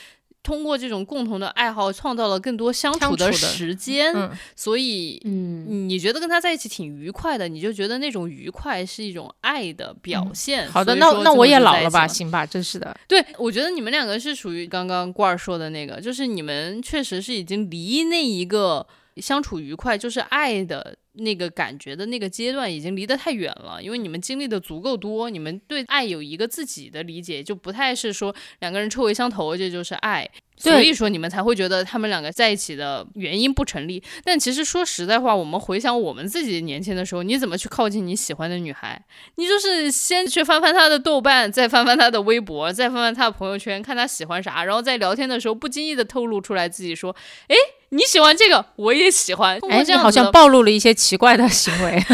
[0.42, 4.14] 通过这种共同的爱好，创造了更多相处的时间。
[4.54, 10.70] 所以，嗯，你觉得跟他在一起挺愉快的，你就觉得那种愉快是一种爱的表现。
[10.70, 12.06] 好的，那那我也老了吧？
[12.06, 12.94] 行吧，真是的。
[13.08, 18.86] 对，我觉得你们两个是属于刚刚罐儿说的那个，就是你们确实是已经离那一个。
[19.20, 34.02] 相处愉快就是爱的那个感觉的那个阶段已经离得太远了，因为你们经历的足够多，你们对爱有一个自己的理解，就不太是说两个人臭味相投这就是爱，所以说你们才会觉得他们两个在一起的原因不成立。
[34.22, 39.04] 但其实说实在话，我们回想我们自己年轻的时候，你怎么去靠近你喜欢的女孩？
[39.34, 47.14] 你就是先去翻翻她的豆瓣，再翻翻她的微博，再翻翻她的朋友圈，看她喜欢啥，然后在聊天的时候不经意的透露出来自己说，
[47.48, 47.56] 哎。
[47.90, 49.58] 你喜欢这个，我也喜欢。
[49.68, 52.02] 哎，这好像暴露了一些奇怪的行为。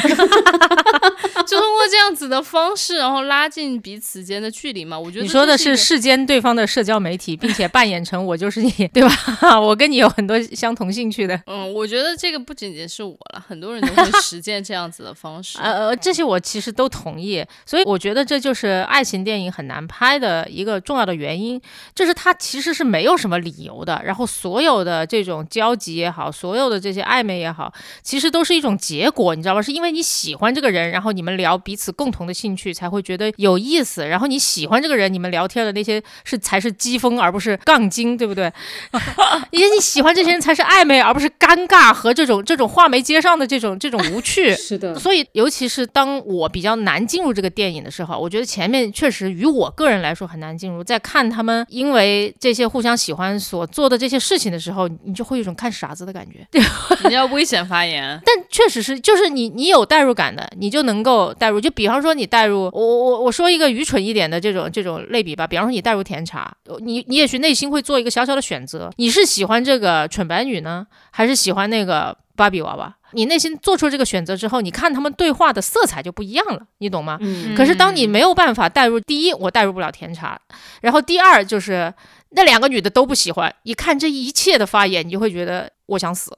[1.46, 4.98] 就通过这样子的方式，然后拉近彼此间的距离嘛。
[4.98, 9.60] 我觉得你说的是世间对方的社交媒体，并且扮演成我就是你，对吧？
[9.60, 11.40] 我跟你有很多相同兴趣的。
[11.46, 15.58] 嗯，我觉得这个不仅仅是我了，很多人都会实践这样子的方式。
[15.60, 17.44] 呃，这些我其实都同意。
[17.64, 21.60] 所以我觉得这就是爱情电影很难拍的一个重要的原因，
[21.94, 24.00] 就是它其实是没有什么理由的。
[24.04, 25.65] 然后所有的这种交。
[25.66, 29.60] 交集也好，所有的这些暧昧也好，其实都是一种结果，你知道吧？
[29.60, 34.06] 是因为你喜欢这个人，然后你们聊彼此共同的兴趣，才会觉得有意思。
[34.06, 38.52] 然后你喜欢这个人，你们聊天的那些是才是激风，而不是杠精，对不对？
[39.50, 44.54] 因为你喜欢这些人才是暧昧，而不是尴尬和这种这种话没接上的这种这种无趣。
[44.54, 44.96] 是的。
[44.96, 50.84] 所以，尤其是当我比较难进入这个电影的时候，我觉得前面确实与我个人来说很难进入。
[50.84, 55.55] 在看他们因为这些互相喜欢所做的这些事情的时候，你就会有一种。
[55.56, 56.46] 看傻子的感觉，
[57.08, 61.60] 你要危险发言，但确实是，就是你你有代入感的，你就能够代入。
[61.60, 72.94] 就比方说你代入，我我我说一个愚蠢一点的这种这种类比吧，比方说你代入甜茶，你你也许内心会做一个小小的选择，你是喜欢这个蠢白女呢，还是喜欢那个芭比娃娃？
[73.12, 77.18] 你内心做出这个选择之后，你看他们对话的色彩就不一样了，你懂吗？
[77.56, 80.38] 可是当你没有办法代入，第一我代入不了甜茶，
[80.82, 81.92] 然后第二就是。
[82.36, 86.30] 那两个女的都不喜欢，一看这一切的发言，你就会觉得我想死。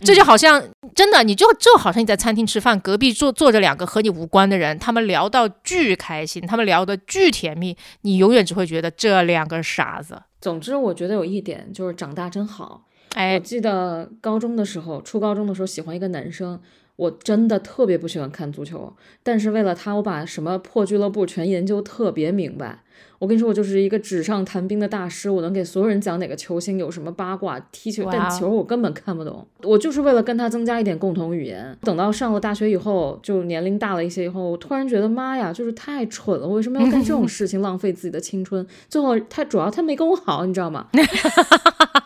[0.00, 0.62] 这就好像
[0.94, 10.22] 真的，你就就好像你在餐厅吃饭，隔壁坐坐着两个和你无关的人，他们聊到巨开心，他们聊的巨甜蜜，你永远只会觉得这两个傻子。
[10.40, 12.86] 总之，我觉得有一点就是长大真好。
[13.14, 16.60] 哎，我记得高中的时候，初高中的时候喜欢一个男生，
[16.96, 22.82] 我真的特别不喜欢看足球，但是为了他，我把什么破俱乐部全研究特别明白。
[23.18, 29.46] 我跟你说，我就是一个纸上谈兵的大师，我能给所有人讲哪个球星有什么八卦，踢球，但球我根本看不懂。
[29.62, 31.76] 我就是为了跟他增加一点共同语言。
[31.82, 38.66] 等到上了大学以后，就年龄大了一些以后，我突然觉得妈呀，就是太蠢了，我为什么要干这种 事情，浪费自己的青春？
[38.88, 40.86] 最后他主要他没跟我好，你知道吗？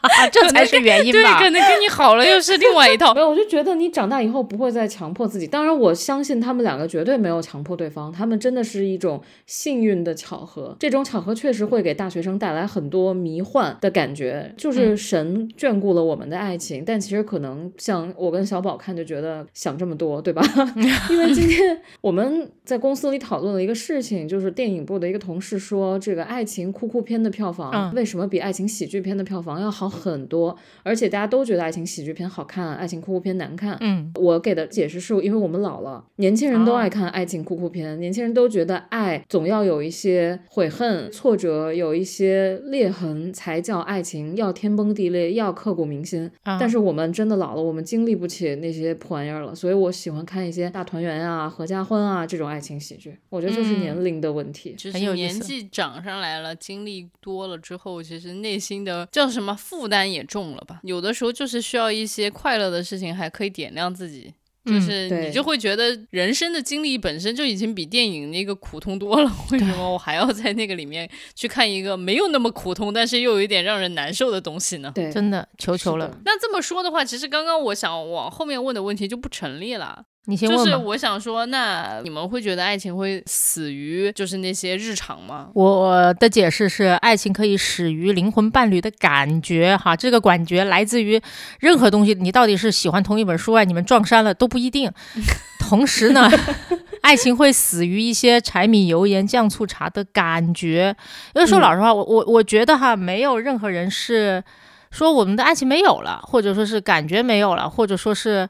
[0.06, 1.50] 啊，这才是原因吧对，可？
[1.50, 3.20] 能跟你好了又是另外一套 没。
[3.20, 5.46] 有，我就觉得你长大以后不会再强迫自己。
[5.46, 10.74] 当然，我相信他们两个绝对没有强迫对方，他们真的是一种幸运的巧合。
[10.86, 16.84] 这种巧合确实会给大学生带来很多迷幻的感觉，就是神眷顾了我们的爱情。
[16.86, 20.42] 但其实可能像我跟小宝看就觉得想这么多，对吧？
[21.10, 30.56] 因为今天 我们在公司里讨论了一个事情，就是电影部的一个同事说，这个爱情哭哭片的票房嗯为什么比爱情喜剧片的票房要好很多？
[30.84, 33.76] 而且大家都觉得爱情喜剧片好看，爱情哭哭片难看。
[33.80, 46.30] 嗯，我给的解释是因为我们老了，年轻人都哦爱看爱情哭哭片，年轻人都觉得爱总要有一些悔恨、挫折，有一些裂痕才叫爱情，要天崩地裂，要刻骨铭心。
[46.42, 53.16] 啊但是我们真的老了，我们经历不起那些破玩意儿了，所以我喜欢看一些大团圆啊、合家欢啊这种爱情喜剧。
[53.30, 54.74] 我觉得就是嗯年龄的问题。
[54.76, 60.80] 就是很有年纪长上来了，经历多了之后，其实内心的叫什么负担也重了吧？
[60.82, 64.34] 有的时候就是需要一些快乐的事情，还可以点亮自己。
[64.66, 74.90] 就嗯是你就会觉得人生的经历本身就已经比电影那个苦痛多了，为什么我还要在那个里面去看一个没有那么苦痛，但是又有一点让人难受的东西呢？
[74.92, 80.04] 对，真的求求了，那这么说的话，其实刚刚我想往后面问的问题就不成立了。
[80.26, 80.58] 你先问。
[80.58, 85.48] 就是我想说，那你们会觉得爱情会死于就是那些日常吗？
[85.54, 91.20] 我的解释是，爱情可以始于灵魂伴侣的感觉，哈，这个感觉来自于
[91.60, 92.12] 任何东西。
[92.14, 94.90] 你到底是喜欢同一本书啊，你们撞衫了都不一定。
[95.60, 96.28] 同时呢，
[97.02, 100.94] 爱情会死于一些柴米油盐酱醋茶的感觉。
[101.34, 104.42] 因为说嗯老实话，我我我觉得哈，没有任何人是
[104.90, 108.48] 说我们的爱情没有了，或者说是感觉没有了，或者说是。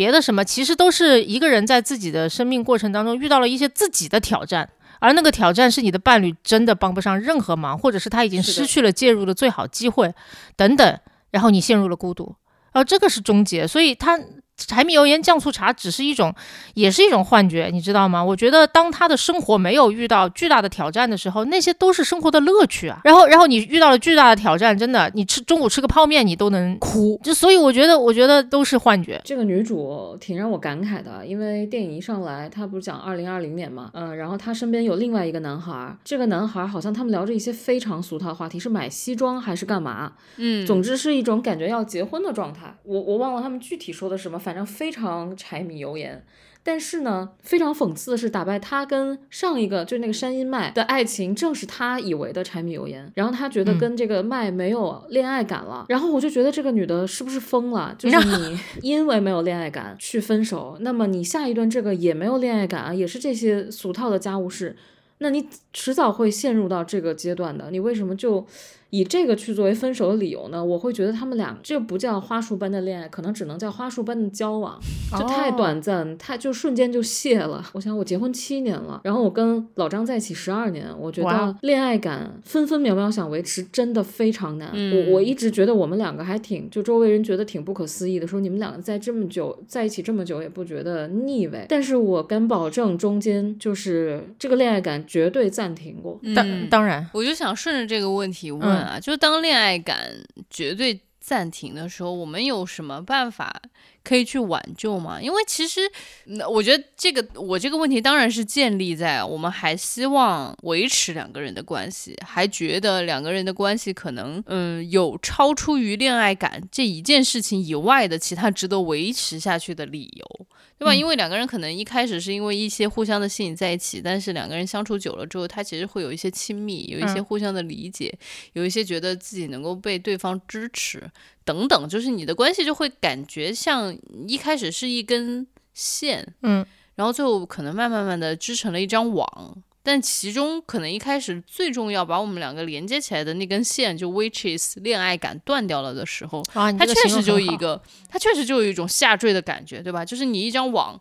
[0.00, 4.66] 别的什么，其实都是一个人在自己的生命过程当中遇到了一些自己的挑战，
[4.98, 10.14] 而那个挑战是你的伴侣真的帮不上任何忙，或者是他已经失去了介入的最好机会，
[10.56, 10.98] 等等，
[11.30, 12.34] 然后你陷入了孤独，
[12.72, 14.18] 然后这个是终结，所以他
[14.66, 16.34] 柴米油盐酱醋茶只是一种，
[16.74, 18.22] 也是一种幻觉，你知道吗？
[18.22, 23.00] 我觉得当他的生活没有遇到巨大的挑战的时候，那些都是生活的乐趣啊。
[23.04, 29.20] 然后，然后你遇到了巨大的挑战，真的，你吃中午吃个泡面你都能哭，就所以我觉得，我觉得都是幻觉。
[29.24, 40.12] 这个女主挺让我感慨的，因为电影一上来，她不是讲二零二零年嘛，嗯，然后她身边有另外一个男孩儿，这个男孩儿好像他们聊着一些非常俗套的话题，是买西装还是干嘛？
[40.36, 42.74] 嗯，总之是一种感觉要结婚的状态。
[42.84, 46.24] 我我忘了他们具体说的什么，反正非常柴米油盐。
[46.62, 53.10] 但是呢，非常讽刺的是，打败他跟上一个就是那个山阴麦的爱情，正是他以为的柴米油盐。
[53.14, 57.94] 然后他觉得嗯跟这个麦没有恋爱感了，然后我就觉得这个女的是不是疯了？
[57.98, 64.76] 就是你 因为没有恋爱感去分手，那么你下一段这个也没有恋爱感啊，也是这些俗套的家务事，
[65.16, 67.70] 那你迟早会陷入到这个阶段的。
[67.70, 68.46] 你为什么就
[68.90, 70.64] 以这个去作为分手的理由呢？
[70.64, 74.78] 我会觉得他们俩这不叫花束般的恋爱，可能只能叫花束般的交往，
[75.12, 77.64] 就太哦短暂，太就瞬间就谢了。
[77.72, 84.70] 我想我结婚七年了，然后我跟老张在一起十二年，我觉得恋爱感分分秒秒想维持真的非常难。
[84.72, 96.20] 嗯我我一直觉得我们两个还挺，就周围人觉得挺不可思议的，说你们两个在这么久在一起这么久也不觉得腻味，但是我敢保证中间就是这个恋爱感绝对暂停过。
[96.34, 100.12] 当嗯当然，我就想顺着这个问题问嗯啊，就当恋爱感
[100.48, 103.62] 绝对暂停的时候，我们有什么办法
[104.02, 105.20] 可以去挽救吗？
[105.20, 105.80] 因为其实，
[106.26, 120.46] 嗯我觉得这个我这个问题当然是建立在我们还希望维持两个人的关系，还觉得两个人的关系可能嗯有超出于恋爱感这一件事情以外的其他值得维持下去的理由。
[120.80, 120.92] 对吧？
[120.92, 128.18] 嗯因为两个人可能一开始是因为一些互相的吸引在一起，但是两个人相处久了之后，他其实会有一些亲密，有一些嗯互相的理解，
[128.54, 131.10] 有一些觉得自己能够被对方支持
[131.44, 133.94] 等等，就是你的关系就会感觉像
[134.26, 136.64] 一开始是一根线，嗯，
[136.94, 139.62] 然后最后可能慢慢慢的织成了一张网。
[139.82, 150.04] 但其中可能一开始最重要把我们两个连接起来的那根线，就 which is 恋爱感断掉了的时候，啊，它确实就一个，它确实就有一种下坠的感觉，对吧？
[150.04, 151.00] 就是你一张网，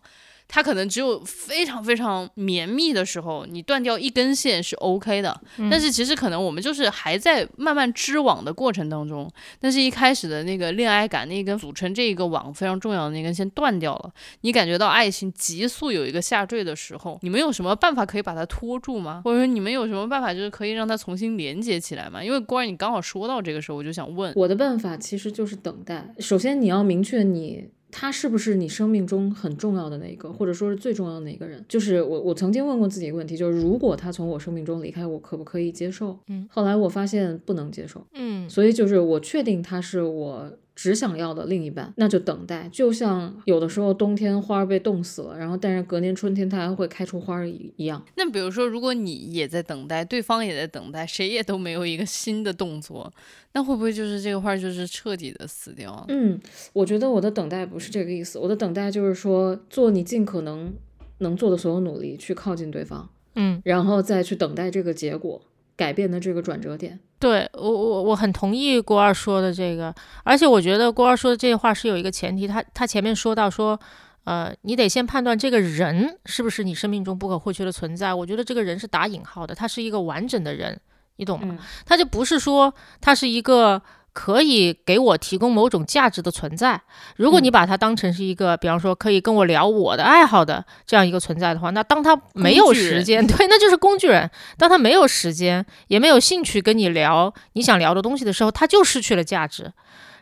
[0.52, 5.40] 它可能只有非常非常绵密的时候，你断掉一根线是 OK 的。
[5.58, 19.22] 嗯但是其实可能我们就是还在慢慢织网的过程当中，但是一开始的那个恋爱感，那根组成这一个网非常重要的那根线断掉了，你感觉到爱情急速有一个下坠的时候，你们有什么办法可以把它拖住吗？
[19.24, 22.24] 或者说你们有什么办法就是可以让它重新连接起来吗？
[22.24, 26.16] 因为郭儿你刚好说到这个时候，我就想问，我的办法其实就是等待。
[26.18, 31.64] 首先，你要明确你他是不是你生命中很重要的那一个，或者说是最重要的那一个人？
[31.68, 36.18] 就是我，我曾经问过自己一个问题，就是如果他从我生命中离开，我可不可以接受？
[36.28, 38.06] 嗯，后来我发现不能接受。
[38.14, 42.70] 嗯所以就是我确定他是我只想要的另一半，那就等待。
[42.72, 48.02] 就像有的时候冬天花儿被冻死了，然后但是隔年春天它还会开出花儿一一样。
[48.16, 53.12] 那比如说，如果你也在等待，对方也在等待，谁也都没有一个新的动作，
[53.52, 56.06] 那会不会就是这个花儿就是彻底的死掉了？
[56.08, 56.40] 嗯，
[56.72, 60.74] 我觉得我的等待不是这个意思，我的等待就是说做你尽可能
[61.18, 65.42] 能做的所有努力去靠近对方，嗯，然后再去等待这个结果
[65.76, 67.02] 改变的这个转折点。
[67.20, 73.78] 对我我我很同意郭二说的这个，而且我觉得郭二说的这话是有一个前提，他他前面说到说，
[74.24, 78.14] 呃，你得先判断这个人是不是你生命中不可或缺的存在。
[78.14, 80.80] 我觉得这个人是打引号的，他是一个完整的人，
[81.18, 81.48] 你懂吗？
[81.52, 83.82] 嗯他就不是说他是一个
[84.22, 86.82] 可以给我提供某种价值的存在。
[87.16, 94.30] 如果你嗯把它当成是一个，比方说可以跟我聊我的爱好的这样一个存在的话，那当他没有时间， 对，那就是工具人。
[94.58, 99.72] 当他没有时间，也没有兴趣跟你聊你想聊的东西的时候，他就失去了价值。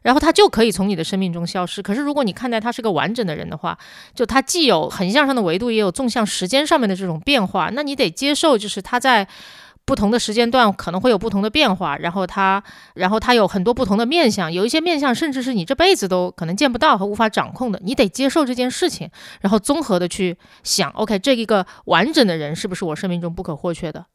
[0.03, 1.81] 然后他就可以从你的生命中消失。
[1.81, 3.75] 可是如果你看待他是个完整的人的话，
[4.13, 9.27] 就他既有横向上的维度，也有纵向时间上面的这种变化，那你得接受，就是他在
[9.87, 12.61] 不同的时间段可能会有不同的变化，然后他，
[12.93, 19.09] 然后他有很多不同的面相，有一些面相甚至是你这辈子都可能见不到和无法掌控的，你得接受这件事情，
[19.39, 24.05] 然后综合的去想，OK，这一个完整的人是不是我生命中不可或缺的？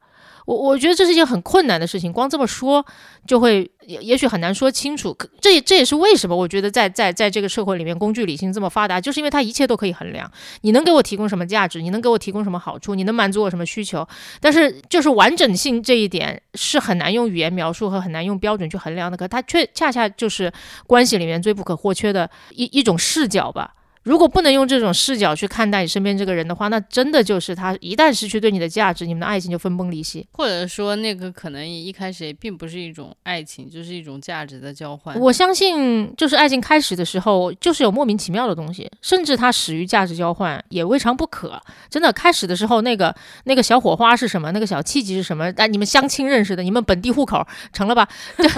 [0.47, 2.85] 我我觉得这是一件很困难的事情，光这么说
[3.27, 5.15] 就会也也许很难说清楚。
[5.15, 10.31] 可这也这也是为什么我觉得在在在这个社会里面，工具理性这么发达，就是因为它一切都可以衡量。
[10.63, 11.81] 你能给我提供什么价值？
[11.81, 12.95] 你能给我提供什么好处？
[12.95, 14.07] 你能满足我什么需求？
[14.41, 19.17] 但是就是完整性这一点是很难用语言描述和很难用标准去衡量的。
[19.17, 20.53] 可它却恰恰就是
[20.87, 23.75] 关系里面最不可或缺的一一种视角吧。
[24.05, 30.27] 如果不能用这种视角去看待你身边这个人的话，那真的就是他一旦失去对你的价值，你们的爱情就分崩离析。
[30.33, 35.19] 或者说，那个可能一开始也并不是一种爱情，就是一种价值的交换。
[35.19, 41.61] 我相信，就是爱情开始的时候，就是有莫名其妙的东西，甚至它始于价值交换，也未尝不可。
[41.89, 44.51] 真的，开始的时候那个那个小火花是什么？
[44.53, 45.53] 那个小契机是什么？
[45.57, 48.09] 哎，你们相亲认识的，你们本地户口成了吧？
[48.37, 48.49] 这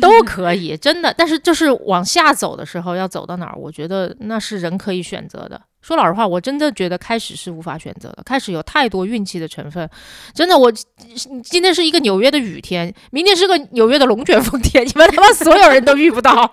[0.00, 1.12] 都可以，真的。
[1.12, 3.56] 但是就是往下走的时候，要走到哪儿？
[3.58, 5.60] 我觉得那是人可以选择的。
[5.80, 9.88] 说老实话，我真的觉得开始是无法选择的，开始有太多运气的成分。
[10.32, 16.52] 真的，我今天是一个纽约的雨天，明天是个纽约的龙卷风天， 你们他妈所有人都遇不到，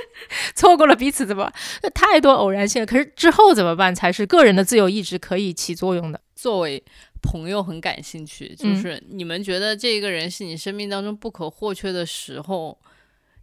[0.56, 1.52] 错过了彼此怎么
[1.92, 2.86] 太多偶然性了。
[2.86, 3.94] 可是之后怎么办？
[3.94, 6.18] 才是个人的自由意志可以起作用的。
[6.34, 6.82] 作为
[7.20, 12.78] 朋友很感兴趣，就嗯是你们觉得这个人是你生命当中不可或缺的时候，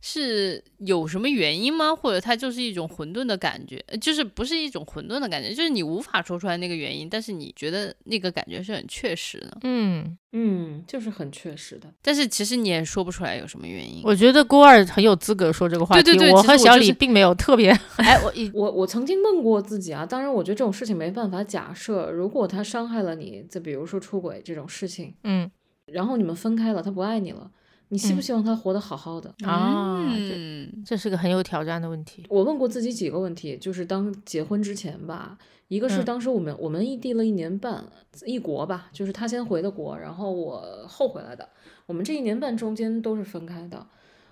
[0.01, 1.95] 是有什么原因吗？
[1.95, 11.91] 或者他就是一种混沌的感觉，呃就是不是一种混沌的感觉，就是你无法说出来那个原因，但是你觉得那个感觉是很确实的，嗯，嗯，就是很确实的。
[12.01, 14.01] 但是其实你也说不出来有什么原因。
[14.03, 16.03] 我觉得郭二很有资格说这个话题。
[16.03, 17.71] 对对对我和小李并没有特别。
[17.97, 25.49] 哎，我一 我我曾经问过自己啊，当然我觉得这种事情没办法假设，如果他伤害了你，就比如说出轨这种事情，嗯
[25.87, 27.49] 然后你们分开了，他不爱你了，
[27.89, 29.33] 你希不嗯希望他活得好好的？
[29.43, 32.25] 啊，这嗯这是个很有挑战的问题。
[32.29, 35.37] 我问过自己几个问题，就是当结婚之前吧，
[35.69, 37.85] 一个是嗯当时我们、我们异地了一年半，
[38.25, 41.47] 异国吧，就是他先回的国，然后我后回来的，
[41.85, 43.87] 我们这一年半中间都是分开的。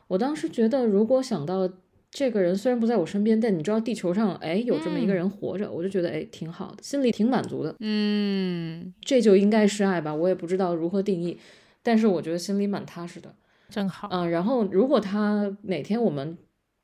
[0.08, 1.70] 我当时觉得，如果想到
[2.12, 7.74] 这个人虽然不在我身边，但你知道地球上哎有这么一个嗯人活着，我就觉得哎挺好的，心里挺满足的。
[7.80, 11.38] 嗯，这就应该是爱吧，我也不知道如何定义，
[11.82, 13.34] 但是我觉得心里蛮踏实的。
[13.70, 14.08] 真好。
[14.12, 16.38] 嗯，然后如果他哪天我们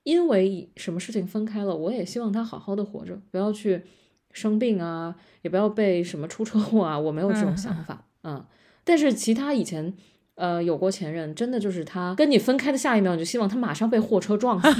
[0.03, 3.83] 因为什么事情分开了，我也希望他好好的活着，不要去
[4.31, 8.05] 生病啊，也不要被什么出车祸啊，我没有这种想法。
[8.23, 8.45] 嗯，
[8.83, 9.93] 但是其他以前
[10.35, 14.67] 呃有过前任，真的就是他跟你分开的下一秒，你就希望他马上被货车撞死。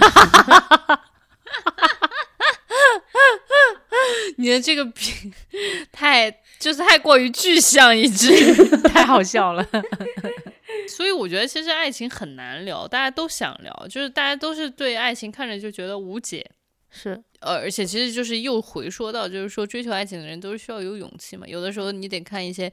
[4.38, 5.32] 你的这个比
[5.91, 8.32] 太就是太过于具象一致。
[8.89, 9.64] 太好笑了。
[10.88, 16.45] 所以我觉得其实爱情很难聊，大家都想聊，就是大家都是对爱情看着就觉得无解，
[16.89, 22.72] 是，呃，而且其实就是又回说到，就是说追求爱情的人都是需要有勇气嘛，有的时候你得看一些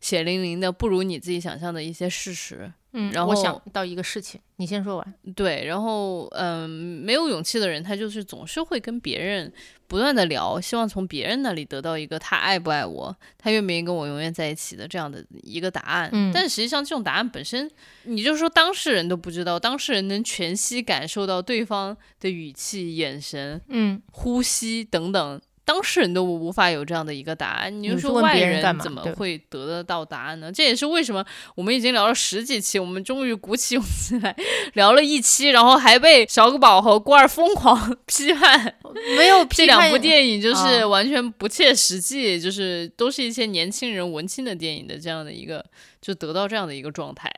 [0.00, 5.14] 血淋淋的不如你自己想象的一些事实，嗯，然后我想到一个事情，你先说完。
[5.34, 9.52] 对，然后嗯，没有勇气的人，他就是总是会跟别人
[9.88, 16.08] 不断的聊，希望从别人那里得到一个他爱不爱我，他愿不愿意跟我永远在一起的这样的一个答案。
[16.12, 17.68] 嗯但实际上这种答案本身，
[18.04, 25.40] 你就说当事人都不知道，当事人能全息感受到对方的语气、眼神、嗯，呼吸等等。
[25.64, 30.52] 当事人都无法有这样的一个答案，你就说外人怎么会得得到答案呢？
[30.52, 34.36] 这也是为什么我们已经聊了十几期，我们终于鼓起勇气来
[34.74, 38.76] 聊了一期，然后还被小狗宝和郭二疯狂 批判。
[39.16, 39.98] 没有这两部。
[40.04, 45.64] 电影就是啊完全不切实际，就是都是一些年轻人文青的电影的这样的一个，
[46.00, 47.32] 就得到这样的一个状态。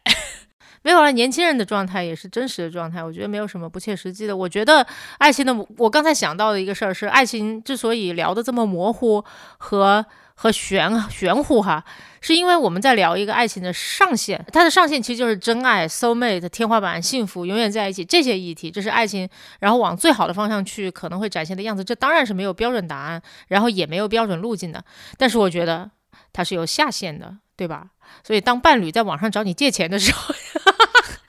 [0.86, 4.36] 没有了，年轻人的状态也是真实的状态，我觉得没有什么不切实际的。
[4.36, 4.86] 我觉得
[5.18, 9.24] 爱情的，我刚才想到的一个事儿是，爱情之所以聊得这么模糊
[9.58, 10.06] 和
[10.36, 11.84] 和玄玄乎哈，
[12.20, 19.28] 是因为我们在聊一个爱情的上限，它的上限其实就是真爱、soul mate、天花板、幸福、永远在一起这些议题，这是爱情，
[19.58, 21.82] 然后往最好的方向去可能会展现的样子。
[21.82, 24.84] 这当然是没有标准答案，然后也没有标准路径的，
[25.18, 25.90] 但是我觉得
[26.32, 27.88] 它是有下限的，对吧？
[28.22, 30.32] 所以当伴侣在网上找你借钱的时候，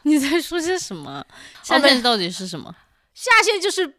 [0.07, 1.25] 你在说些什么？
[1.63, 2.73] 下没限到底是什么？
[3.13, 3.95] 下线就是，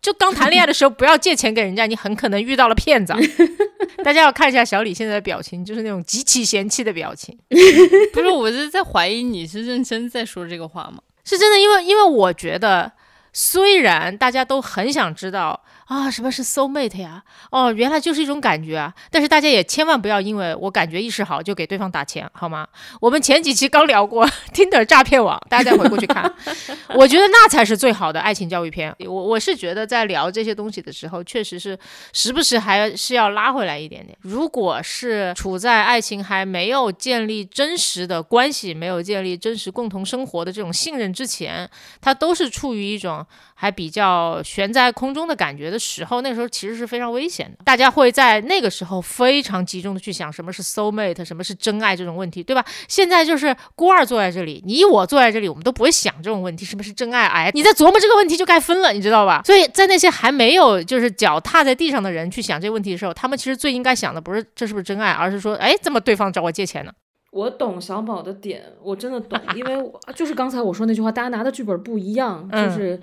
[0.00, 3.12] 就刚谈恋爱的时候不要借钱给人家，你很可能遇到了骗子。
[4.02, 7.38] 大家要看一下小李现在的表情，就是那种极其嫌弃的表情，
[8.12, 11.02] 不是，我是在怀疑你是认真在说这个话吗？
[11.24, 11.58] 是真的。
[11.58, 12.92] 因为因为我觉得，
[13.32, 22.66] 虽然大家都很想知道啊什么是 soul mate 呀，哦原来就是一种感觉啊，但是大家也千万不要因为我感觉意识好就给对方打钱，好吗？
[23.00, 26.32] 我们前几期刚聊过 Tinder 诈骗网，大家再回过去看，
[26.96, 28.94] 我觉得那才是最好的爱情教育片。
[29.00, 31.78] 我我是觉得在聊这些东西的时候，确实是
[32.12, 34.16] 时不时还是要拉回来一点点。
[34.22, 41.68] 如果是处在爱情还没有建立真实的关系，没有建立真实共同生活的这种信任之前，
[42.00, 43.24] 它都是处于一种
[43.62, 47.58] 还比较悬在空中的感觉的时候，那时候其实是非常危险的。
[47.64, 52.64] 大家会在那个时候非常集中的去想什么是 soul mate，什么是真爱这种问题，对吧？
[52.88, 57.24] 现在就是孤二坐在这里，你我坐在这里，我们都不会想这种问题，什么是真爱？
[57.26, 59.42] 哎，你在琢磨这个问题就该分了，你知道吧？
[59.44, 66.90] 所以在那些还没有就是脚踏在地上的人去想这个问题的时候，他们其实最应该想的不是这是不是真爱，而是说，哎，怎么对方找我借钱呢？
[67.30, 73.00] 我懂小宝的点，我真的懂， 因为我就是刚才我说那句话，大家拿的剧本不一样，就嗯是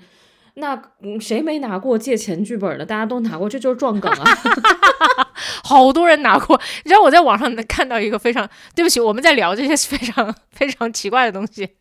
[0.54, 2.84] 那嗯谁没拿过借钱剧本的？
[2.84, 4.24] 大家都拿过，这就是撞梗啊！
[5.64, 6.60] 好多人拿过。
[6.84, 11.76] 你知道我在网上能看到一个非常对不起，我们在聊这些非常非常奇怪的东西。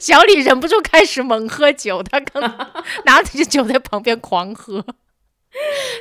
[0.00, 2.42] 小李忍不住开始猛喝酒，他刚
[3.04, 4.84] 拿着酒在旁边狂喝，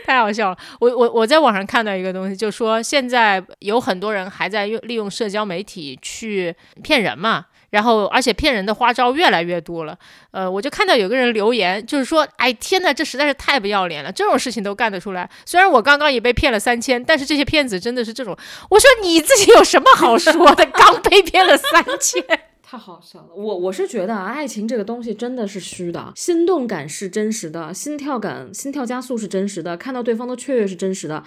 [0.06, 0.58] 太好笑了。
[0.80, 7.48] 我我我在网上看到一个东西，就说现在有很多人还在用利用社交媒体去骗人嘛。
[7.74, 9.98] 然后，而且骗人的花招越来越多了。
[10.30, 15.28] 呃，我就看到有个人留言，就是说，哎，天呐，这实在是太不要脸了，这种事情都干得出来。
[15.44, 18.38] 虽然我刚刚也被骗了三千，但是这些骗子真的是这种。
[18.70, 20.64] 我说你自己有什么好说的？
[20.74, 22.24] 刚被骗了三千，
[22.62, 31.24] 太好笑了，我我是觉得啊，爱情这个东西真的是虚的，心动感是真实的，心跳感、心跳加速是真实的，看到对方的雀跃是真实的，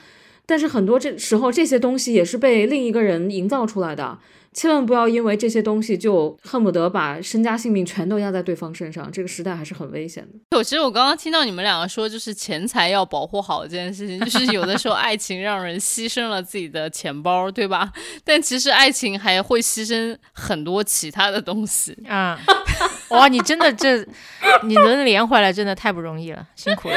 [0.46, 4.18] 但是很多这时候这些东西也是被另一个人营造出来的，
[4.52, 10.56] 千万不要因为这些东西就恨不得把身家性命全都压在对方身上，这个时代还是很危险的。
[10.56, 17.92] 我其实我刚刚听到你们两个说，就是钱财要保护好这件事情，就是有的时候爱情让人牺牲了自己的钱包，对吧？
[18.24, 21.92] 但其实爱情还会牺牲很多其他的东西。
[22.08, 22.38] 啊！
[23.10, 23.98] 哇，你真的这，
[24.62, 26.96] 你能连回来真的太不容易了，辛苦了。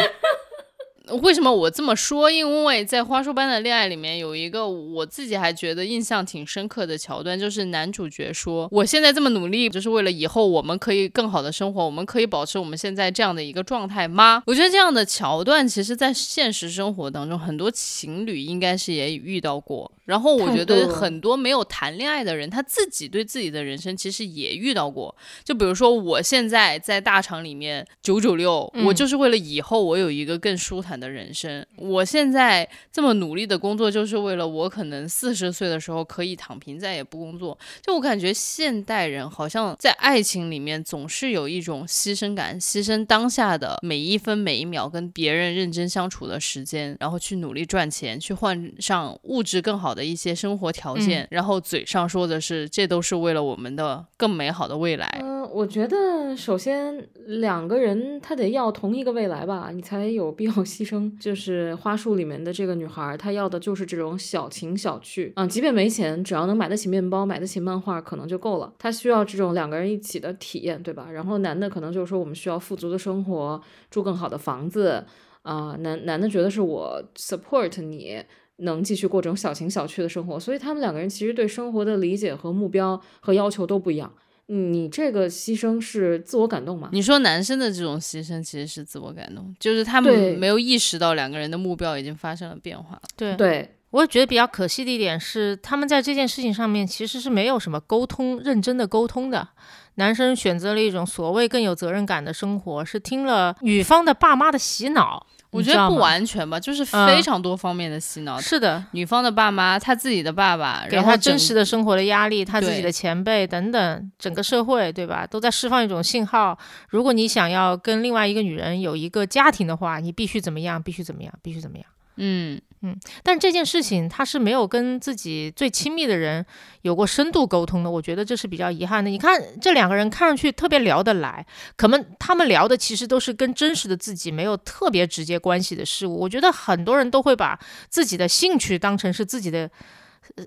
[1.21, 2.29] 为什么我这么说？
[2.29, 19.91] 因为在《花束般的恋爱》里面有一个我自己还觉得印象挺深刻的桥段，就是男主角说：“我现在这么努力，就是为了以后我们可以更好的生活，我们可以保持我们现在这样的一个状态吗？”我觉得这样的桥段，其实在现实生活当中，很多情侣应该是也遇到过。
[20.09, 25.15] 然后我觉得很多没有谈恋爱的人，他自己对自己的人生其实也遇到过。
[25.43, 31.63] 就比如说，我现在在大厂里面九九六，我嗯就是为了以后我有一个更舒坦的人生。
[31.75, 37.55] 我现在这么努力的工作，就是为了我可能四十岁的时候可以躺平，再也不工作。
[37.85, 55.19] 就我感觉现代人好像在爱情里面总是有一种牺牲感，牺牲当下的每一分每一秒跟别人认真相处的时间，然后去努力赚钱，去换上物质更好的的一些生活条件，然后嘴上说的是这都是为了我们的更美好的未来。
[55.21, 61.11] 嗯、我觉得首先两个人他得要同一个未来吧，你才有必要牺牲。
[61.19, 68.73] 就是花束里面的这个女孩，她要的就是这种小情小趣啊、即便没钱，只要能买得起面包、买得起漫画，可能就够了。
[68.79, 71.09] 她需要这种两个人一起的体验，对吧？
[71.11, 75.03] 然后男的可能就是说我们需要富足的生活，住更好的房子
[75.41, 78.23] 啊、男男的觉得是我 support 你。
[78.59, 84.11] 能继续过这种小情小趣的生活，所以他们两个人其实对生活的理解和目标和要求都不一样。
[84.51, 86.89] 你这个牺牲是自我感动吗？
[86.91, 93.01] 你说男生的这种牺牲其实是自我感动，就是他们没有意识到两个人的目标已经发生了变化了。
[93.15, 99.49] 对，对，我也觉得比较可惜的一点是，他们在这件事情上面其实是没有什么沟通，认真的沟通的。
[99.95, 105.27] 男生选择了一种所谓更有责任感的生活，是听了女方的爸妈的洗脑。
[105.51, 108.39] 我觉得不完全吧，就是嗯非常多方面的洗脑。
[108.39, 116.57] 是的，女方的爸妈，她自己的爸爸，给他然后真实的生活的压力，她自己的前辈等等，整个社会对吧，都在释放一种信号。
[116.89, 121.85] 如果你想要跟另外一个女人有一个家庭的话，你必须怎么样，必须怎么样，必须怎么样。
[122.17, 126.45] 嗯，嗯但这件事情他是没有跟自己最亲密的人
[126.81, 129.09] 有过深度沟通的，我觉得这是比较遗憾的。
[129.09, 136.19] 你看这两个人看上去特别聊得来，可能他们聊的其实都是跟真实的自己没有特别直接关系的事物。
[136.19, 137.59] 我觉得很多人都会把
[137.89, 139.69] 自己的兴趣当成是自己的。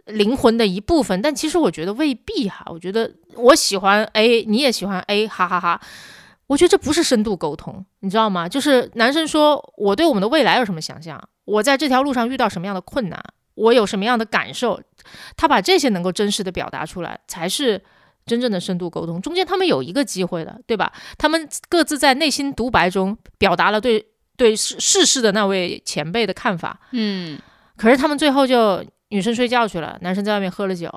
[0.07, 2.65] 灵魂的一部分，但其实我觉得未必哈。
[2.71, 5.81] 我觉得我喜欢 A，你也喜欢 A，哈哈哈
[6.53, 8.47] 我觉得这不是深度沟通，你知道吗？
[8.47, 13.19] 就是男生说我对我们的未来有什么想象，我在这条路上遇到什么样的困难，
[13.55, 14.79] 我有什么样的感受，
[15.35, 17.81] 他把这些能够真实的表达出来，才是
[18.27, 19.19] 真正的深度沟通。
[19.23, 20.93] 中间他们有一个机会的，对吧？
[21.17, 24.05] 他们各自在内心独白中表达了对
[24.37, 27.39] 对世世事的那位前辈的看法，嗯，
[27.79, 30.93] 可是他们最后就女生睡觉去了，男生在外面喝了酒，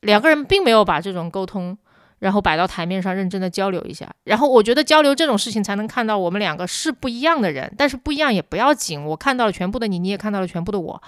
[0.00, 1.78] 两个人并没有把这种沟通，
[2.20, 4.08] 然后摆到台面上认真的交流一下。
[4.22, 11.02] 然后我觉得交流这种事情才能看到我们两个是不一样的人，但是不一样也不要紧，我看到了全部的你，你也看到了全部的我。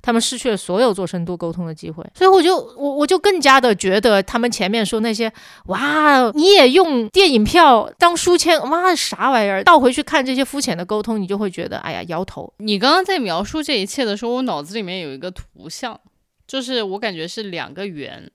[0.00, 5.30] 他们失去了所有做深度沟通的机会，所以我就我我就更加的觉得他们前面说那些
[5.66, 9.64] 哇，你也用电影票当书签，哇啥玩意儿？
[9.64, 12.50] 倒回去看这些肤浅的沟通，你就会觉得哎呀摇头。
[12.58, 15.98] 你刚刚在描述这一切的时候，我脑子里面有一个图像，
[16.46, 18.30] 就是我感觉是两个圆，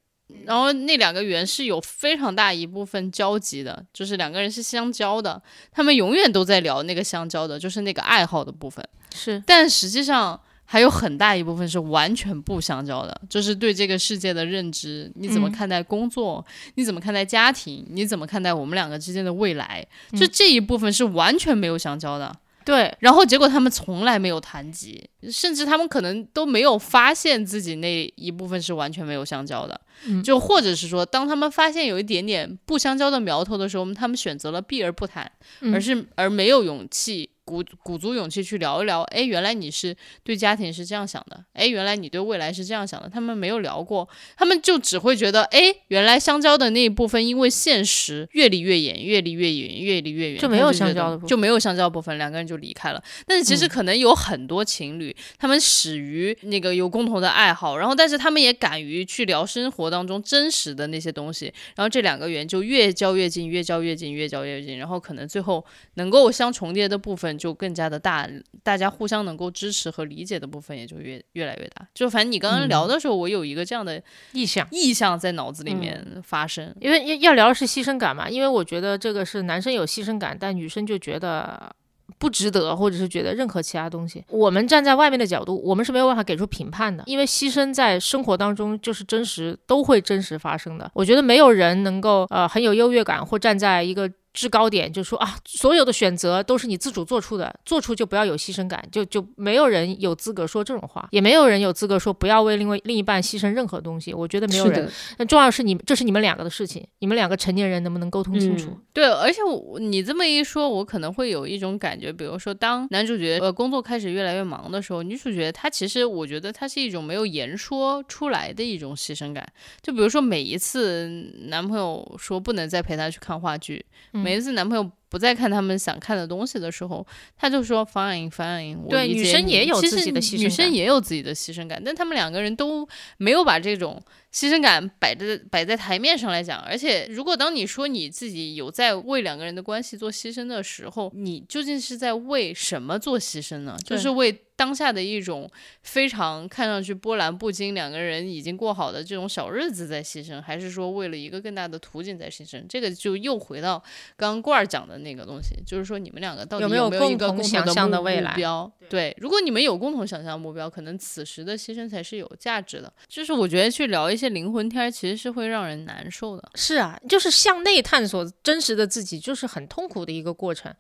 [0.46, 10.40] 然后那两个圆是有非常大一部分交集的，就是两个人是相交的，他们永远都在聊那个相交的，就是那个爱好的部分，是但实际上。
[10.66, 16.44] 还有很大一部分是完全不相交的，就是对这个世界的认知，你怎么嗯看待工作，
[16.76, 22.34] 你怎么看待家庭，你怎么看待我们两个之间的未来，嗯就这一部分是完全没有相交的。
[22.66, 30.24] 对，然后结果他们从来没有谈及，甚至他们可能都没有发现自己那一部分是完全没有相交的，嗯。
[30.24, 35.74] 就或者是说，当他们发现有一点点不相交的苗头的时候，他们选择了避而不谈，嗯。
[35.74, 51.30] 而是而没有勇气鼓鼓足勇气去聊一聊，哎，原来你是对家庭是这样想的，哎，原来你对未来是这样想的，他们没有聊过，他们就只会觉得，哎，原来相交的那一部分因为现实越离越远，越离越远，越离越远，就没有相交的部分。
[51.30, 53.04] 就没有相交部分，两个人就离开了。
[53.28, 53.70] 但是其实嗯。
[53.74, 65.66] 可能有很多情侣，他们始于那个有共同的爱好，然后但是他们也敢于去聊生活当中真实的那些东西，然后这两个圆就越交越近，越交越近，越交越近，然后可能最后
[65.96, 68.28] 能够相重叠的部分就更加的大，
[68.64, 71.88] 大家互相能够支持和理解的部分也就越越来越大。
[71.94, 74.68] 就反正你刚刚聊的时候，我有一个这样的意向。
[74.72, 76.74] 意向在脑子里面发生。
[76.80, 81.74] 因为要要聊的是牺牲感嘛，因为我觉得这个是男生有牺牲感，但女生就觉得
[82.18, 84.24] 不值得，或者是觉得任何其他东西。
[84.30, 90.90] 我们站在外面的角度，我们是没有办法给出评判的，因为牺牲在生活当中就是真实，都会真实发生的。
[90.94, 94.10] 我觉得没有人能够呃很有优越感，或站在一个。
[94.34, 104.14] 制高点就说啊，所有的选择都是你自主做出的，做出就不要有牺牲感，就就没有人有资格说这种话，也没有人有资格说不要为另外另一半牺牲任何东西。
[104.14, 108.72] 我觉得没有人是的，但重要是你，这是你们两个的事情，你们两个成年人能不能沟通清楚？
[108.72, 119.48] 嗯对，而且我你这么一说，我可能会有一种感觉，比如说，当男主角呃工作开始越来越忙的时候，女主角她其实我觉得她是一种没有言说出来的一种牺牲感。
[119.82, 121.08] 就比如说每一次
[121.48, 127.06] 男朋友说不能再陪她去看话剧，嗯每一次男朋友不再看他们想看的东西的时候，
[127.38, 129.80] 他就说 fine fine，我对女生也有。
[129.84, 134.02] 自己的牺牲女生也有自己的牺牲感，但他们两个人都没有把这种
[134.34, 143.78] 牺牲感摆在摆在台面上来讲，而且如果当你说你自己有在为两个人的关系做牺牲的时候，你究竟是在为什么做牺牲呢？
[143.86, 145.50] 就是为当下的一种
[145.82, 152.64] 非常看上去波澜不惊，两个人已经过好的这种小日子在牺牲，还是说为了一个更大的途径在牺牲？
[152.68, 153.84] 这个就又回到
[154.16, 158.72] 刚刚罐儿讲的那个东西，就是说你们两个到底有没有一个共同共想象的目未来目标？
[158.90, 162.92] 对，如果你们有共同想象目标，可能此时的牺牲才是有价值的。
[163.08, 166.52] 就是我觉得去聊一些灵魂天儿，其实是会让人难受的。
[166.56, 170.74] 是啊，就是向内探索真实的自己，就是很痛苦的一个过程。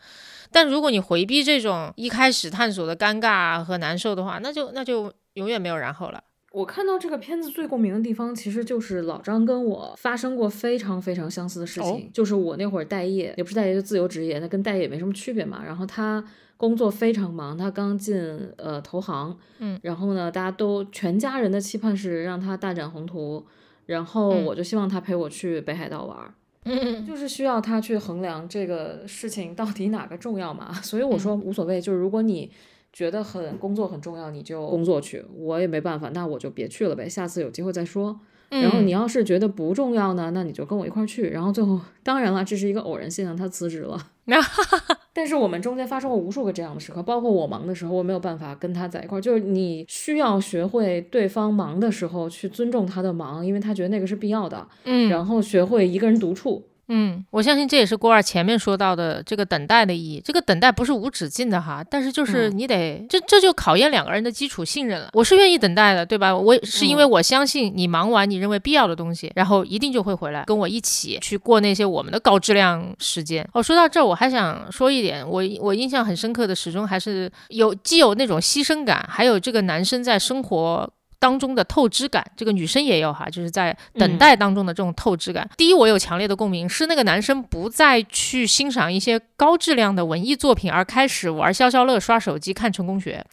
[0.51, 6.23] 但如果你回避这种一开始探索的尴尬和难受的话，那就那就永远没有然后了。
[6.51, 11.89] 我看到这个片子最共鸣的地方，其实就是老张跟我发生过非常非常相似的事情。
[11.89, 15.63] 哦就是我那会儿待业，也不是待业，就自由职业，那跟待业也没什么区别嘛。
[15.65, 16.23] 然后他
[16.63, 18.15] 工作非常忙，他刚进
[18.55, 23.45] 呃投行，嗯，然后呢，大家都全家人的期盼是让他大展宏图，
[23.85, 26.33] 然后嗯我就希望他陪我去北海道玩儿。
[26.63, 32.49] 嗯，就是需要他去衡量这个事情到底哪个重要嘛， 所以我嗯说无所谓，就是如果你
[32.93, 38.17] 觉得很工作很重要，你就工作去，我也没办法，那我就别去了呗，下次有机会再说。
[38.49, 41.27] 然后你要是觉得不重要呢，那你就跟我一块儿去。
[41.29, 44.11] 然后最后，当然了，这是一个偶然现象，他辞职了。
[45.13, 49.21] 但是我们中间发生过无数个这样的时刻，包括我忙的时候，我没有办法跟他在一块儿。
[49.21, 54.67] 就是你需要学会对方忙的时候去尊重他的忙，因为他觉得那个是必要的。
[54.85, 60.21] 嗯然后学会一个人独处，嗯，我相信这也是郭二前面说到的这个等待的意义。
[60.23, 65.09] 这个等待不是无止境的哈，但是就是嗯你得，这这就考验两个人的基础信任了。
[65.13, 66.35] 我是愿意等待的，对吧？
[66.35, 73.47] 我是因为嗯我相信你忙完你认为必要的东西，然后一定就会回来跟我一起去过那些我们的高质量时间。
[73.53, 80.91] 哦，说到这儿，我还想说一点，我我印象很深刻的，始终还是有既有那种牺牲感，还有这个男生在生活。
[81.23, 85.49] 当中的透支感，这个女生也有哈，就是在等嗯待当中的这种透支感。
[85.55, 93.25] 第一，我有强烈的共鸣，是那个男生不再去欣赏一些高质量的文艺作品，而开始玩消消乐、刷手机、看成功学。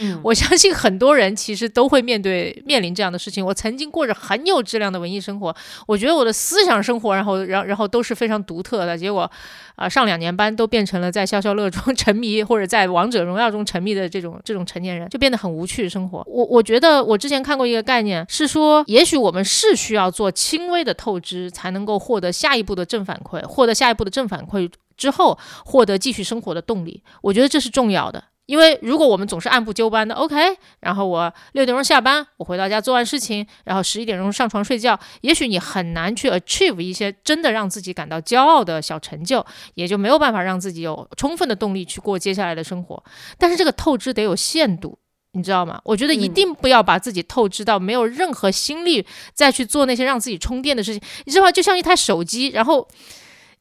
[0.00, 3.44] 嗯，我相信很多人其实都会面对面临这样的事情。
[3.44, 5.54] 我曾经过着很有质量的文艺生活，
[5.86, 8.96] 我觉得我的思想生活，然后然后然后都是非常独特的。
[8.96, 9.30] 结果，
[9.76, 16.22] 啊、上两年班都变成了在消消乐中 沉迷，或者在王者荣耀中沉迷的这种这种成年人，就变得很无趣生活。
[16.26, 27.02] 我我觉得我之前看过一个概念，是说也许我们是需要做轻微的透支，才能够获得下一步的正反馈，获得下一步的正反馈之后，获得继续生活的动力。
[27.22, 28.24] 我觉得这是重要的。
[28.48, 30.34] 因为如果我们总是按部就班的，OK，
[30.80, 39.44] 然后我六点钟下班，我回到家做完事情，然后十一点钟上床睡觉，也许你很难去 achieve 一些真的让自己感到骄傲的小成就，
[39.74, 43.04] 也就没有办法让自己有充分的动力去过接下来的生活。
[43.36, 44.98] 但是这个透支得有限度。
[45.32, 45.78] 你知道吗？
[45.84, 51.00] 我觉得一嗯定不要把自己透支到没有任何心力再去做那些让自己充电的事情。
[51.26, 51.52] 你知道吗？
[51.52, 52.88] 就像一台手机，然后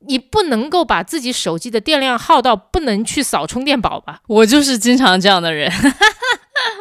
[0.06, 4.20] 你不能够把自己手机的电量耗到不能去扫充电宝吧？
[4.28, 5.72] 我就是经常这样的人。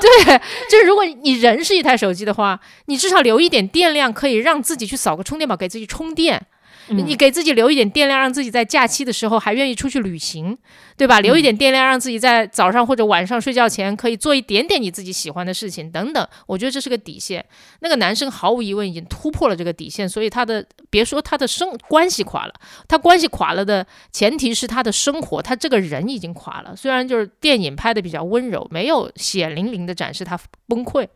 [0.00, 0.40] 对，
[0.70, 6.46] 就是如果你人是一台手机的话，你至少留一点电量，可以让自己去扫个充电宝，给自己充电。
[6.88, 10.56] 你给自己留一点电量，让自己在假期的时候还愿意出去旅行，
[10.96, 11.20] 对吧？
[11.20, 16.28] 留一点电量，让自己在早上或者晚上睡觉前可以做一点点你自己喜欢的事情，等等。
[16.46, 17.44] 我觉得这是个底线。
[17.80, 22.54] 那个男生毫无疑问已经突破了这个底线，所以他的别说他的生关系垮了，
[22.86, 26.76] 他关系垮了的前提是他的生活，他这个人已经垮了。
[26.76, 31.06] 虽然就是电影拍的比较温柔，没有血淋淋的展示他崩溃。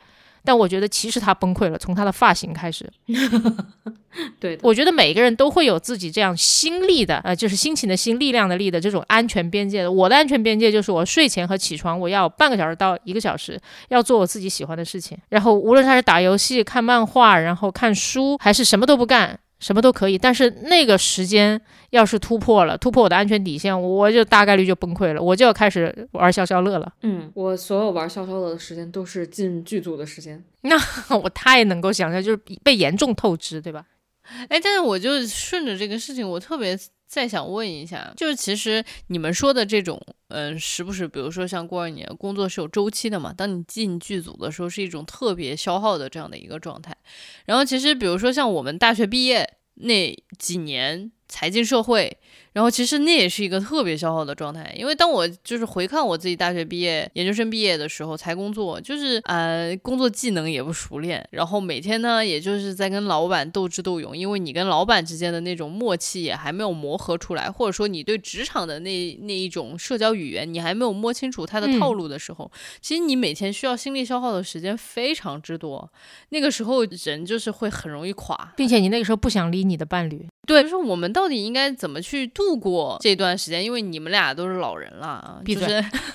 [0.44, 2.90] 但我觉得其实他崩溃了，从他的发型开始。
[4.40, 9.90] 对，我觉得每个人都会有自己这样心力的，呃，就是心情的心、力量的力的这种安全边界的。
[9.90, 15.16] 我的安全边界就是我睡前和起床，我要半个小时到一个小时，要做我自己喜欢的事情。
[15.28, 20.18] 然后无论他是打游戏、看漫画，然后看书，还是什么都不干，什么都可以。
[20.18, 26.92] 但是那个时间要是突破了，突破我的安全底线，我就大概率就崩溃了，我就要开始玩消消乐了。
[27.02, 30.42] 嗯，我所有玩消消乐的时间都是进剧组的时间。
[30.62, 30.76] 那
[31.16, 33.84] 我太能够想象，就是被严重透支，对吧？
[34.48, 46.96] 哎，但是我就顺着这个事情，我特别再想问一下，就是其实你们说的这种，嗯、时不时，比如说像过二年工作是有周期的嘛，当你进剧组的时候，是一种特别消耗的这样的一个状态。
[47.46, 51.12] 然后其实比如说像我们大学毕业那几年。
[51.30, 52.18] 才进社会。
[52.52, 75.90] 然后其实那也是一个特别消耗的状态，因为当我就是回看我自己大学毕业、研究生毕业的时候才工作，就是呃工作技能也不熟练，然后每天呢也就是在跟老板斗智斗勇，因为你跟老板之间的那种默契也还没有磨合出来，或者说你对职场的那那一种社交语言你还没有摸清楚他的套路的时候，其实你每天需要心力消耗的时间非常之多，
[76.30, 80.26] 那个时候人就是会很容易垮，并且你那个时候不想理你的伴侣。
[80.46, 83.62] 对，就是我们到底应该怎么去度过这段时间？
[83.62, 85.66] 因为你们俩都是老人了啊，闭嘴，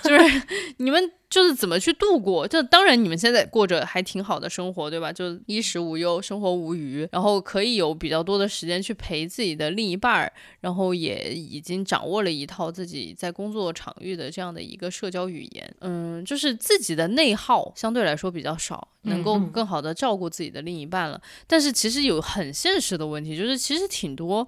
[0.03, 0.41] 就是
[0.77, 1.11] 你们。
[1.27, 2.47] 就是怎么去度过？
[2.47, 5.11] 就当然你们现在过着还挺好的生活，对吧？
[5.11, 15.75] 就衣食无忧，生活无余，然后可以有比较多的时间去陪自己的另一半儿，然后也已经掌握了一套自己在工作场域的这样的一个社交语言。
[15.81, 21.19] 嗯，就是自己的内耗相对来说比较少，能够更好的照顾自己的另一半了。
[21.47, 24.47] 但是其实有很现实的问题，就是其实挺多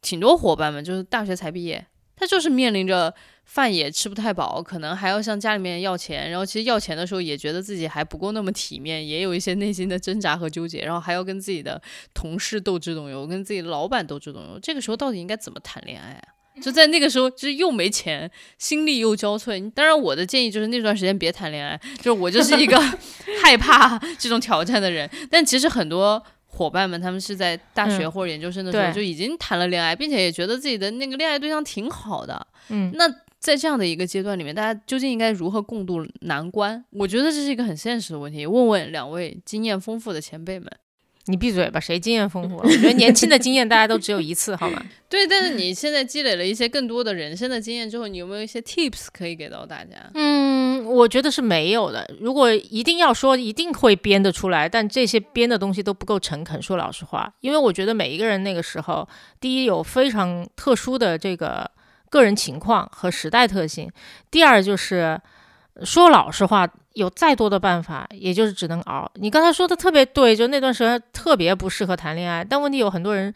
[0.00, 1.86] 挺多伙伴们就是大学才毕业，
[2.16, 3.14] 他就是面临着。
[3.48, 11.80] 饭也吃不太饱，可能还要向家里面要钱，然后其实要钱的时候也觉得自己还不够那么体面，也有一些内心的挣扎和纠结，然后还要跟自己的
[12.12, 16.36] 同事斗智斗勇，跟自己的老板斗智斗勇，这个时候到底应该怎么谈恋爱啊？
[16.60, 19.70] 就在那个时候，就是又没钱，心力又交瘁。
[19.70, 22.78] 当然，我的建议就是那段时间别谈恋爱，就是我就是一个
[23.42, 25.08] 害怕这种挑战的人。
[25.30, 32.46] 但其实很多伙伴们，他们是在大学或者研究生的时候就已经谈了恋爱，并且也觉得自己的那个恋爱对象挺好的。
[32.70, 33.08] 嗯，那。
[33.40, 36.84] 在这样的一个阶段里面，大家究竟应该如何共度难关？
[36.90, 38.44] 我觉得这是一个很现实的问题。
[38.44, 40.68] 问问两位经验丰富的前辈们，
[41.28, 41.78] 你闭嘴吧！
[41.78, 42.56] 谁经验丰富？
[42.56, 44.82] 我觉得年轻的经验大家都只有一次，好吗？
[45.08, 50.10] 对，但是你现在积累了一些更多的人生的经验之后，你有没有一些 tips 可以给到大家？
[50.14, 52.10] 嗯，我觉得是没有的。
[52.20, 56.60] 如果一定要说，一定会编得出来，但这些编的东西都不够诚恳。
[56.60, 59.08] 说老实话，因为我觉得每一个人那个时候，
[59.40, 61.70] 第一有非常特殊的这个。
[62.10, 63.86] 个人情况和时代特性。
[64.30, 65.20] 第二就是
[65.84, 66.66] 说老实话，
[66.98, 69.08] 有再多的办法，也就是只能熬。
[69.14, 72.44] 你刚才说的特别对，就那段时间特别不适合谈恋爱。
[72.44, 73.32] 但问题有很多人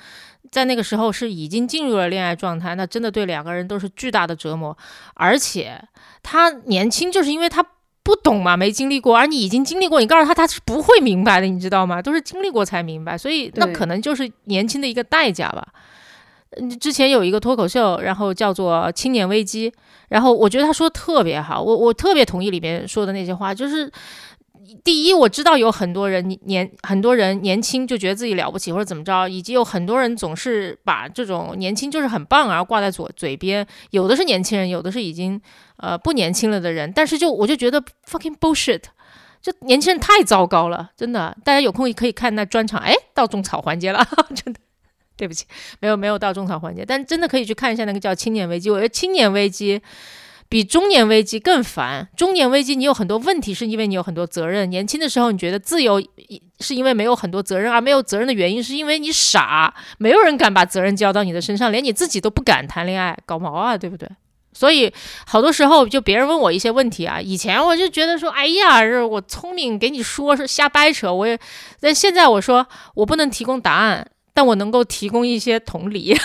[0.51, 4.77] 在那个时候是已经进入了恋爱状态，那真的对两个人都是巨大的折磨。
[5.15, 5.81] 而且
[6.25, 7.65] 他年轻，就是因为他
[8.03, 9.17] 不懂嘛，没经历过。
[9.17, 12.03] 而你已经经历过，你告诉他他是不会明白的，你知道吗？
[12.03, 13.17] 都是经历过才明白。
[13.17, 15.69] 所以那可能就是年轻的一个代价吧。
[16.81, 19.71] 之前有一个脱口秀，然后叫做《青年危机》，
[20.09, 23.55] 然后我觉得他说的特别好，我我特别同意里面说的那些话。
[23.55, 23.91] 就是
[24.85, 33.67] 第一，我知道有很多人年很多人年轻就觉得自己了不起或者怎么着，以及有很多人总是把这种年轻就是很棒而挂在嘴嘴边。
[33.91, 35.41] 有的是年轻人，有的是已经
[35.79, 38.83] 呃不年轻了的人，但是就我就觉得 fucking bullshit，
[39.41, 41.37] 这年轻人太糟糕了，真的。
[41.45, 44.61] 大家有空也可以看那专场，哎，到种草环节了， 真的。
[45.17, 45.45] 对不起，
[45.81, 48.71] 没有没有到种草环节，但真的可以去看一下那个叫青年危机。
[48.71, 49.81] 我觉得青年危机
[50.49, 52.09] 比中年危机更烦。
[52.17, 54.69] 中年危机你有很多问题，是因为你有很多责任。
[54.69, 56.03] 年轻的时候你觉得自由，
[56.61, 64.09] 是因为没有很多责任，而没有责任的原因是因为你傻，没有人敢把责任交到你的身上，连你自己都不敢谈恋爱，搞毛啊，对不对？
[64.53, 64.93] 所以
[65.27, 71.39] 好多时候就别人问我一些问题啊，以前我就觉得说，哎呀，是我聪明，给你说是瞎掰扯，我也，
[71.81, 74.07] 但现在我说我不能提供答案。
[74.35, 76.17] 但我能够提供一些同理，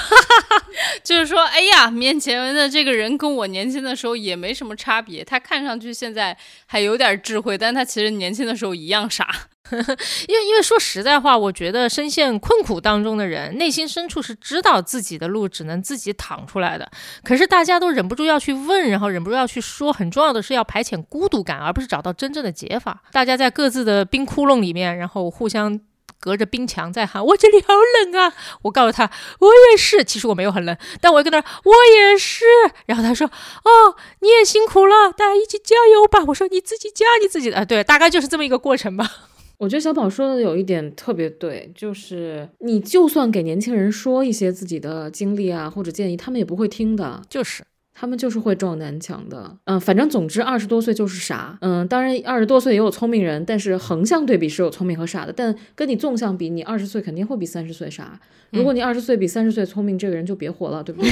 [1.04, 9.28] 就是说，哎呀，面前的这个人跟我年轻的时候也没什么差别，他看上去现在还有点智慧，但他其实年轻的时候一样傻。
[9.70, 16.90] 因为，因为说实在话，我觉得深陷困苦当中的人，内心深处是知道自己的路只能自己淌出来的。
[17.22, 19.92] 可是大家都忍不住要去问，然后忍不住要去说。
[19.92, 23.04] 很重要的是要排遣孤独感，而不是找到真正的解法。
[23.12, 25.78] 大家在各自的冰窟窿里面，然后互相。
[26.20, 28.34] 隔着冰墙在喊，我这里好冷啊！
[28.64, 30.04] 我告诉他，我也是。
[30.04, 32.46] 其实我没有很冷，但我跟他，我也是。
[32.86, 36.24] 然后他说，哦，你也辛苦了，大家一起加油吧。
[36.28, 37.58] 我说，你自己加你自己的。
[37.58, 39.10] 啊对，大概就是这么一个过程吧。
[39.60, 47.22] 我觉得小宝说的有一点特别对，就是你就算给年轻人说一些自己的经历啊或者建议，他们也不会听的。
[47.30, 47.64] 就是。
[48.00, 58.20] 他们就是会撞南墙的，嗯，反正总之二十多岁就是傻，嗯，当然二十多岁也有聪明人，但是横向对比是有聪明和傻的，但跟你纵向比，你二十岁肯定会比三十岁傻。
[58.52, 61.12] 如果你二十岁比三十岁聪明，这个人就别活了，对不对？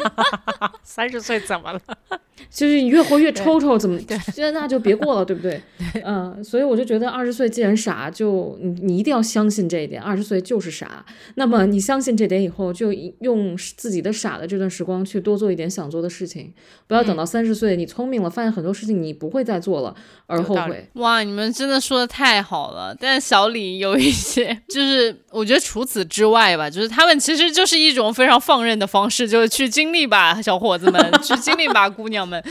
[0.82, 1.80] 三十岁怎么了？
[2.50, 3.96] 就是你越活越抽抽，怎么
[4.32, 5.60] 现在那就别过了，对不 对？
[6.04, 11.04] 嗯，所以我就觉得二十岁既然傻，就你你一定要相信这一点，二十岁就是傻。
[11.34, 16.54] 那么你相信这点以后，就用自己的傻的这段时光去多做一点想做的事情，
[16.86, 19.94] 不要等到三十岁你聪明了，发现很多事情你不会再做了
[20.26, 20.88] 而后悔。
[20.94, 22.96] 哇，你们真的说的太好了。
[22.98, 32.42] 但小李有一些，就是我觉得除此之外吧，就是他们其实就是一种非常放任的方式，就是去经历吧，小伙子们，去经历吧，姑娘们。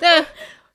[0.00, 0.26] 但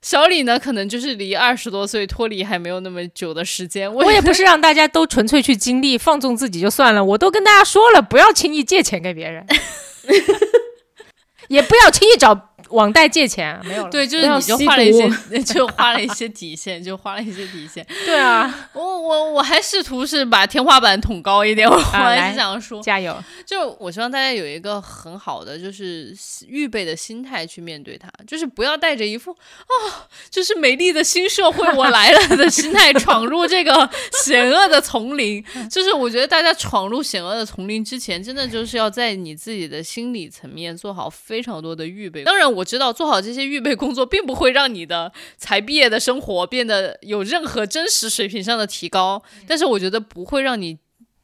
[0.02, 3.90] 小李呢，可能就是离二十多岁脱离还没有那么久的时间。
[3.92, 9.46] 我我也不 是让大家都纯粹去经历放纵自己就算了，我都跟大家说了，不要轻易借钱给别人，
[11.54, 12.34] 也不要轻易找
[12.74, 13.90] 网贷借钱，没有了。
[13.90, 15.10] 对，就是你就吸画了一些，
[15.44, 17.86] 就画了一些底线，就花了一些底线。
[18.06, 23.16] 对啊，我我我还试图是把天花板捅高一点，我还来是想说， 加油！
[23.46, 26.16] 就我希望大家有一个很好的就是
[26.48, 33.90] 预备的心态去面对它，就是不要带着一副啊，就是美丽的新社会我来了的心态闯入这个
[34.24, 35.44] 险恶的丛林。
[35.70, 42.24] 就是我觉得大家闯入险恶的丛林之前，真的就是要在你自己的心理层面做好非常多的预备。
[42.24, 50.78] 当然，我知道做好这些预备工作，并不会让你的才毕业的生活变得有任何真实水平上的提高，但是我觉得不会让你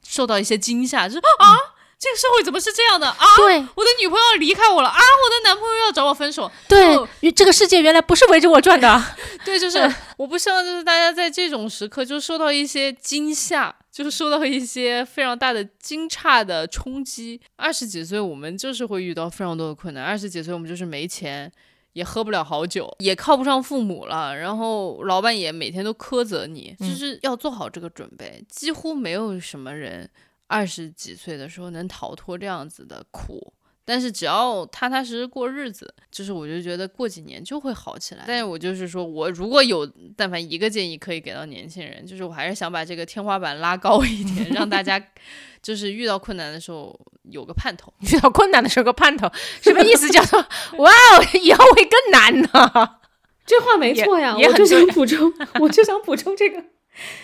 [0.08, 1.56] 受到一些惊吓，就是啊。
[2.02, 3.26] 这个社会怎么是这样的啊？
[3.36, 4.96] 对我的女朋友要离开我了啊！
[4.96, 6.50] 我的男朋友要找我分手。
[6.66, 6.98] 对，
[7.34, 9.04] 这个世界原来不是围着我转的。
[9.44, 17.38] 对，就是我不希望就是大家在这种时刻就受到一些惊吓，就是受到一些非常大的惊诧的冲击。
[17.58, 21.52] 二十几岁我们就是会遇到非常多的困难，二十几岁我们就是没钱。
[21.94, 28.42] 也喝不了好酒，也靠不上父母了，然后老板也每天都苛责你，就是要做好这个准备。
[28.48, 30.10] 几乎没有什么人
[30.48, 33.52] 二十几岁的时候能逃脱这样子的苦，
[33.90, 38.24] 但是只要踏踏实实过日子，就是我就觉得过几年就会好起来。
[38.28, 39.84] 但是我就是说我如果有
[40.16, 45.04] 但凡一个建议可以给到年轻人，就是我还是想把这个天花板拉高一点，让大家
[45.64, 46.96] 就是遇到困难的时候
[47.32, 47.92] 有个盼头。
[48.02, 49.28] 遇到困难的时候个盼头，
[49.60, 50.08] 什么意思？
[50.12, 50.40] 叫做
[50.78, 53.00] 哇哦，以后会更难呢？
[53.44, 56.64] 这话没错呀，我就想补充，我就想补充这个，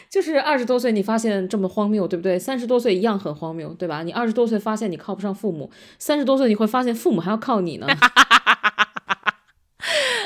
[0.09, 2.37] 就是二十多岁你发现这么荒谬，对不对？
[2.39, 4.03] 三十多岁一样很荒谬，对吧？
[4.03, 5.69] 你二十多岁发现你靠不上父母，
[5.99, 7.87] 三十多岁你会发现父母还要靠你呢。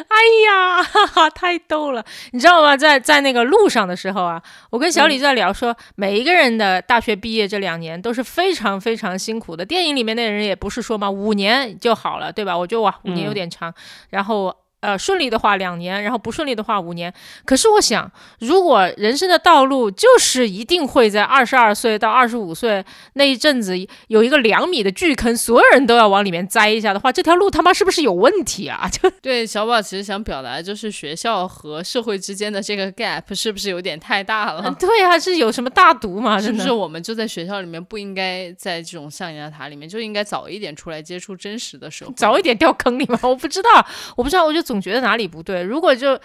[0.10, 2.04] 哎呀，哈哈，太逗了！
[2.32, 2.76] 你知道吗？
[2.76, 9.66] 在在那个路上的时候啊，我跟小李在聊说，每一个人的大学毕业这两年都是非常非常辛苦的。
[9.66, 12.58] 电影里面那人也不是说嘛，五年就好了，对吧？
[12.58, 13.74] 我觉得哇，五年有点长。
[14.10, 14.56] 然后。
[14.82, 17.14] 呃，顺利的话两年，然后不顺利的话五年。
[17.46, 18.10] 可是我想，
[18.40, 23.76] 如果人生的道路就是一定会在二十二岁到二十五岁那一阵子
[24.08, 28.88] 有一个两米的巨坑，所有人都要往里面栽一下的话，这条路他妈是不是有问题啊？
[28.92, 34.76] 就对，小宝其实想表达就是学校和社会之间的这个 gap 是不是有点太大了？
[34.80, 36.40] 对啊，是有什么大毒吗？
[36.40, 42.14] 是不是我们就在学校里面不应该在这种象牙塔里面，就应该早一点出来接触真实的社会？
[42.16, 43.20] 早一点掉坑里吗？
[43.24, 43.70] 我不知道，
[44.16, 45.64] 我不知道，我就总觉得哪里不对。
[45.64, 46.16] 如果就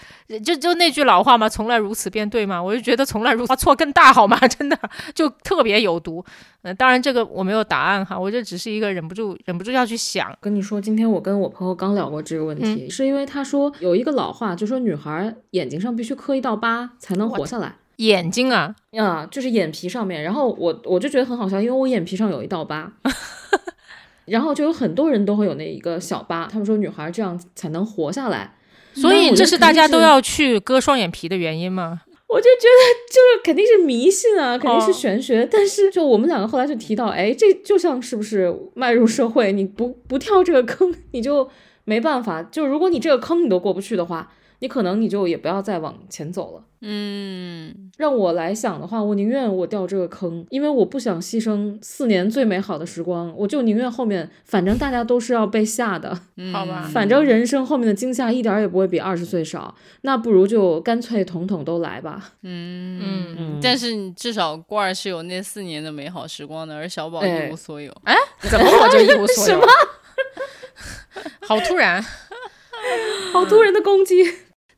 [0.45, 4.36] 就就那句老话嘛，从来如此便对嘛，我就觉得从来如 此错更大好吗？
[4.47, 4.78] 真的
[5.14, 6.22] 就特别有毒。
[6.62, 10.36] 嗯、当然这个我没有答案哈，我这只是一个忍不住忍不住要去想。
[10.40, 17.76] 跟你说，今天我跟我朋友刚聊过这个问题，是因为他说有一个老话，就说女孩眼睛上必须磕一道疤才能活下来。
[17.99, 22.90] 眼睛啊，啊，就是眼皮上面，然后我我就觉得很好笑，因为我眼皮上有一道疤，
[24.26, 28.56] 然后就有很多人都会有那一个小疤，他们说女孩这样才能活下来，
[28.94, 32.02] 所以这是大家都要去割双眼皮的原因吗？
[32.26, 35.48] 我就觉得就是肯定是迷信啊，肯定是哦玄学。
[35.48, 41.48] 但是就我们两个后来就提到，哎，这就像是不是迈入社会，你不不跳这个坑，你就
[41.84, 42.42] 没办法。
[42.42, 46.64] 就如果你这个坑你都过不去的话，你可能你就也不要再往前走了。
[46.80, 56.18] 嗯，让我来想的话，我宁愿我掉这个坑，因为我不想牺牲四年最美好的时光，我就宁愿后面，反正大家都是要被吓的，
[56.53, 62.32] 好吧反正人生后面的惊吓一点儿也不会比二十岁少，那不如就干脆统统都来吧。
[62.42, 63.01] 嗯，
[63.38, 67.92] 嗯，但是你至少罐儿是有那四年的美好时光的，而小宝哎一无所有。
[68.05, 68.16] 哎
[68.51, 69.55] 怎么我就一无所有？
[69.55, 69.66] 什么
[71.47, 72.03] 好突然，
[73.32, 74.24] 好突然的攻击。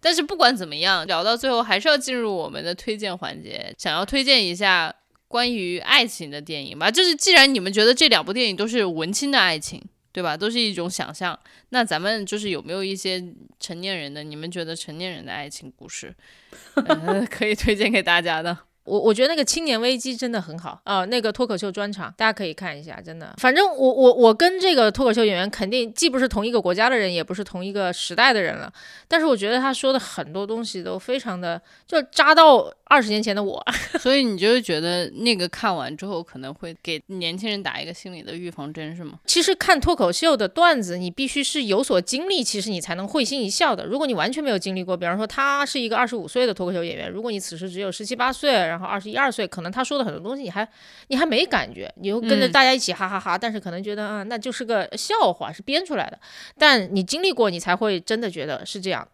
[0.01, 4.95] 但是不管怎么样，聊到最后还是要进入我们的推荐环节，想要推荐一下
[5.29, 6.91] 关于爱情的电影吧。
[6.91, 9.83] 就是既然你们觉得这两部电影都是文青的爱情，
[10.13, 10.37] 对吧？
[10.37, 11.39] 都是一种想象，
[11.71, 13.23] 那咱们就是有没有一些
[13.61, 16.15] 成年人的，你们觉得成年人的爱情故事，
[16.75, 18.57] 呃、可以推荐给大家的？
[18.87, 23.35] 我我觉得那个青年危机真的很好啊、那个脱口秀专场大家可以看一下，真的。
[23.39, 28.73] 反正我我我跟这个脱口秀演员肯定既不是同一个国家的人，也不是同一个时代的人了，
[29.09, 33.65] 但是我觉得他说的很多东西都非常的就扎到二十年前的我。
[33.99, 39.19] 所以你就是觉得那个看完之后可能会给年轻人打一个心理的预防针，是吗？
[39.27, 43.85] 其实看脱口秀的段子，你必须是有所经历，其实你才能会心一笑的。
[43.85, 50.69] 如果你完全没有经历过，比方说他是一个二十五岁的脱口秀演员，如果你此时只有十七八岁，然后二十一二岁，可能他说的很多东西你还
[51.09, 56.19] 你还没感觉，你就跟着嗯大家一起哈哈哈但是可能觉得啊，那就是个笑话，是编出来的。
[56.59, 59.07] 但你经历过，你才会真的觉得是这样。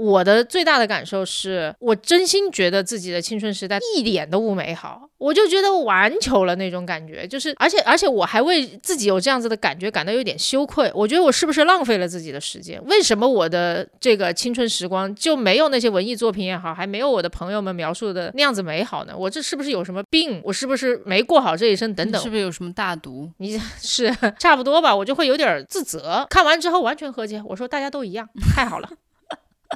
[0.00, 10.90] 我的最大的感受是我真心觉得自己的青春时代一点都不美好，我就觉得完球了那种感觉，就是而且而且我还为自己有这样子的感觉感到有点羞愧。
[10.94, 12.82] 我觉得我是不是浪费了自己的时间？
[12.86, 19.12] 为什么我的这个青春时光就没有那些文艺作品也好，还没有我的朋友们描述的那样子美好呢？
[19.14, 20.40] 我这是不是有什么病？
[20.42, 21.94] 我是不是没过好这一生？
[21.94, 23.30] 等等是，不是有什么大毒？
[23.36, 26.26] 你是 差不多吧，我就会有点自责。
[26.30, 28.26] 看完之后完全和解，我说大家都一样，
[28.56, 28.88] 太好了。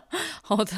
[0.43, 0.73] 好的，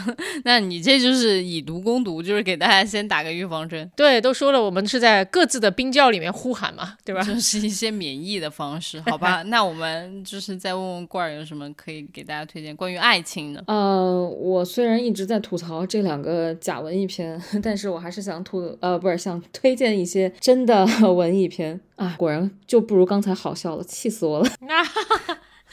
[0.45, 7.23] 那你这就是以毒攻毒，就是给大家先打个预防针，对，都说了，我们是在各自的冰窖里面呼喊嘛，对吧？
[7.25, 9.43] 就是一些免疫的方式，好吧？
[9.49, 13.64] 那我们就是再问问罐儿有什么可以给大家推荐关于爱情的？
[13.67, 24.49] 呃，我虽然一直在吐槽这两个假文艺片，但是我还是想吐呃，不是想推荐一些真的文艺片啊，果然就不如刚才好笑了，气死我了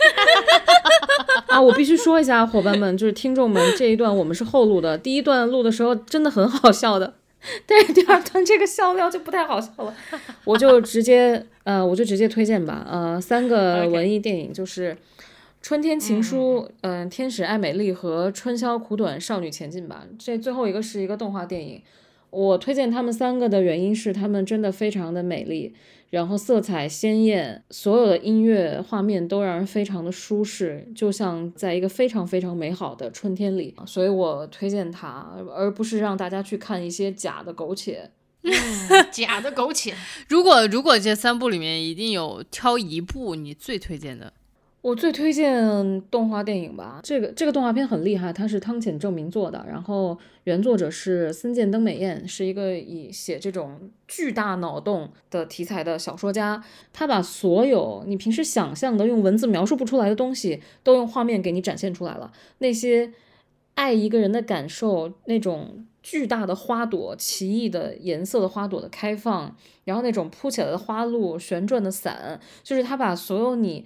[1.48, 1.62] 啊！
[1.62, 7.14] 我必须说一下，伙伴们，就是听众们，这一段我们是后录的，第一段录的时候真的很好笑的，
[7.66, 9.94] 但是第二段这个笑料就不太好笑了，
[10.46, 14.98] 我就直接呃，我就直接推荐吧，呃，三个文艺电影就是。
[15.66, 20.04] 春天情书，嗯、天使爱美丽和春宵苦短，少女前进吧。
[20.20, 21.82] 这最后一个是一个动画电影，
[22.34, 25.72] 我推荐他们三个的原因是他们真的非常的美丽，
[26.10, 33.76] 然后色彩鲜艳，所有的音乐画面都让人非常的舒适，就像在一个非常非常美好的春天里。
[33.86, 38.10] 所以我推荐它，而不是让大家去看一些假的苟且。
[39.12, 39.94] 假的苟且，
[40.28, 44.34] 如果如果这三部里面一定有挑一部你最推荐的，
[44.84, 56.62] 我最推荐动画电影吧，这个这个动画片很厉害，它是汤浅证明做的，然后原作者是森见登美彦，是一个以写这种巨大脑洞的题材的小说家，
[56.92, 62.34] 他把所有你平时想象的用文字描述不出来的东西，都用画面给你展现出来了。
[62.58, 63.14] 那些
[63.76, 69.56] 爱一个人的感受，那种巨大的花朵、奇异的颜色的花朵的开放，
[69.86, 73.86] 然后那种铺起来的花路、旋转的伞，就是他把所有你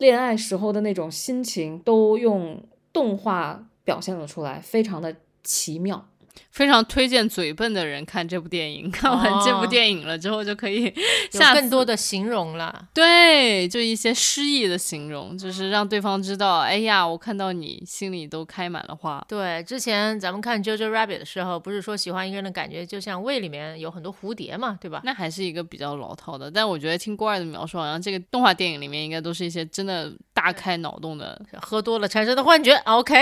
[0.00, 6.09] 恋爱时候的那种心情都用动画表现了出来，非常的奇妙。
[6.50, 8.90] 非常推荐嘴笨的人看这部电影。
[8.92, 10.92] 看完这部哦电影了之后，就可以有
[11.30, 12.88] 下次更多的形容了。
[12.92, 19.24] 对，就一些诗意的形容，就是让对方知道，哎呀，我看到你心里都开满了花。
[19.28, 25.00] 对，之前咱们看《Jojo Rabbit》的时候，不是说喜欢一个人的感觉就像胃里面有很多蝴蝶嘛，对吧？
[25.04, 31.40] 那还是一个比较老套的，但我觉得听郭二的描述，好像这个动画电影里面应该都是一些真的大开脑洞的。
[31.62, 33.14] 喝多了产生的幻觉，OK，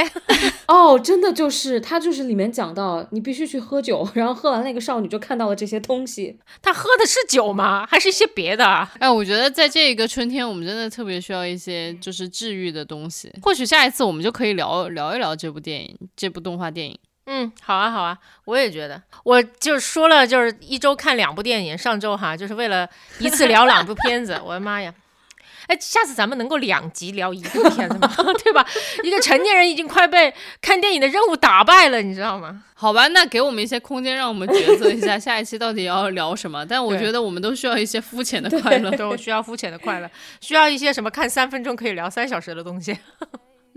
[0.67, 6.39] 哦，真的就是他就是里面讲到，你必须去喝酒，然后喝完那个少女就看到了这些东西。
[6.63, 7.87] 她喝的是酒吗？
[7.87, 8.91] 还是一些别的啊？
[8.99, 13.33] 哎，我觉得在这个春天，我们真的特别需要一些就是治愈的东西。
[13.43, 16.99] 或许下一次我们就可以聊聊一聊这部电影，这部动画电影。
[17.31, 22.89] 嗯，好啊，好啊，我也觉得，我就说了，就是一周看两部电影，上周哈，就是为了
[23.19, 24.95] 一次聊两部片子， 我的妈呀！
[25.69, 28.11] 哎，下次咱们能够两集聊一部片子吗？
[28.43, 28.67] 对吧？
[29.05, 32.65] 一个成年人已经快被看电影的任务打败了，你知道吗？
[32.75, 36.65] 好吧，那给我们一些空间，让我们抉择一下下一期到底要聊什么。
[36.65, 38.91] 但我觉得我们都需要一些肤浅的快乐。
[38.93, 40.11] 都，需要肤浅的快乐，
[40.41, 42.97] 需要一些什么看三分钟可以聊三小时的东西。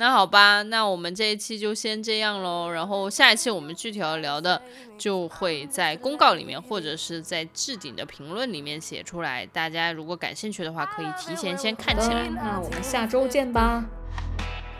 [0.01, 2.71] 那好吧，那我们这一期就先这样喽。
[2.71, 4.59] 然后下一期我们具体要聊的，
[4.97, 9.45] 就会在公告里面或者是在置顶的评论里面写出来。
[9.45, 12.27] 大家如果感兴趣的话，可以提前先看起来。
[12.33, 13.85] 那我们下周见吧。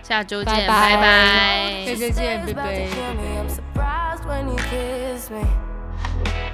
[0.02, 2.90] 下周见，拜拜拜拜再见，拜
[3.76, 4.56] About to
[5.30, 6.51] 拜。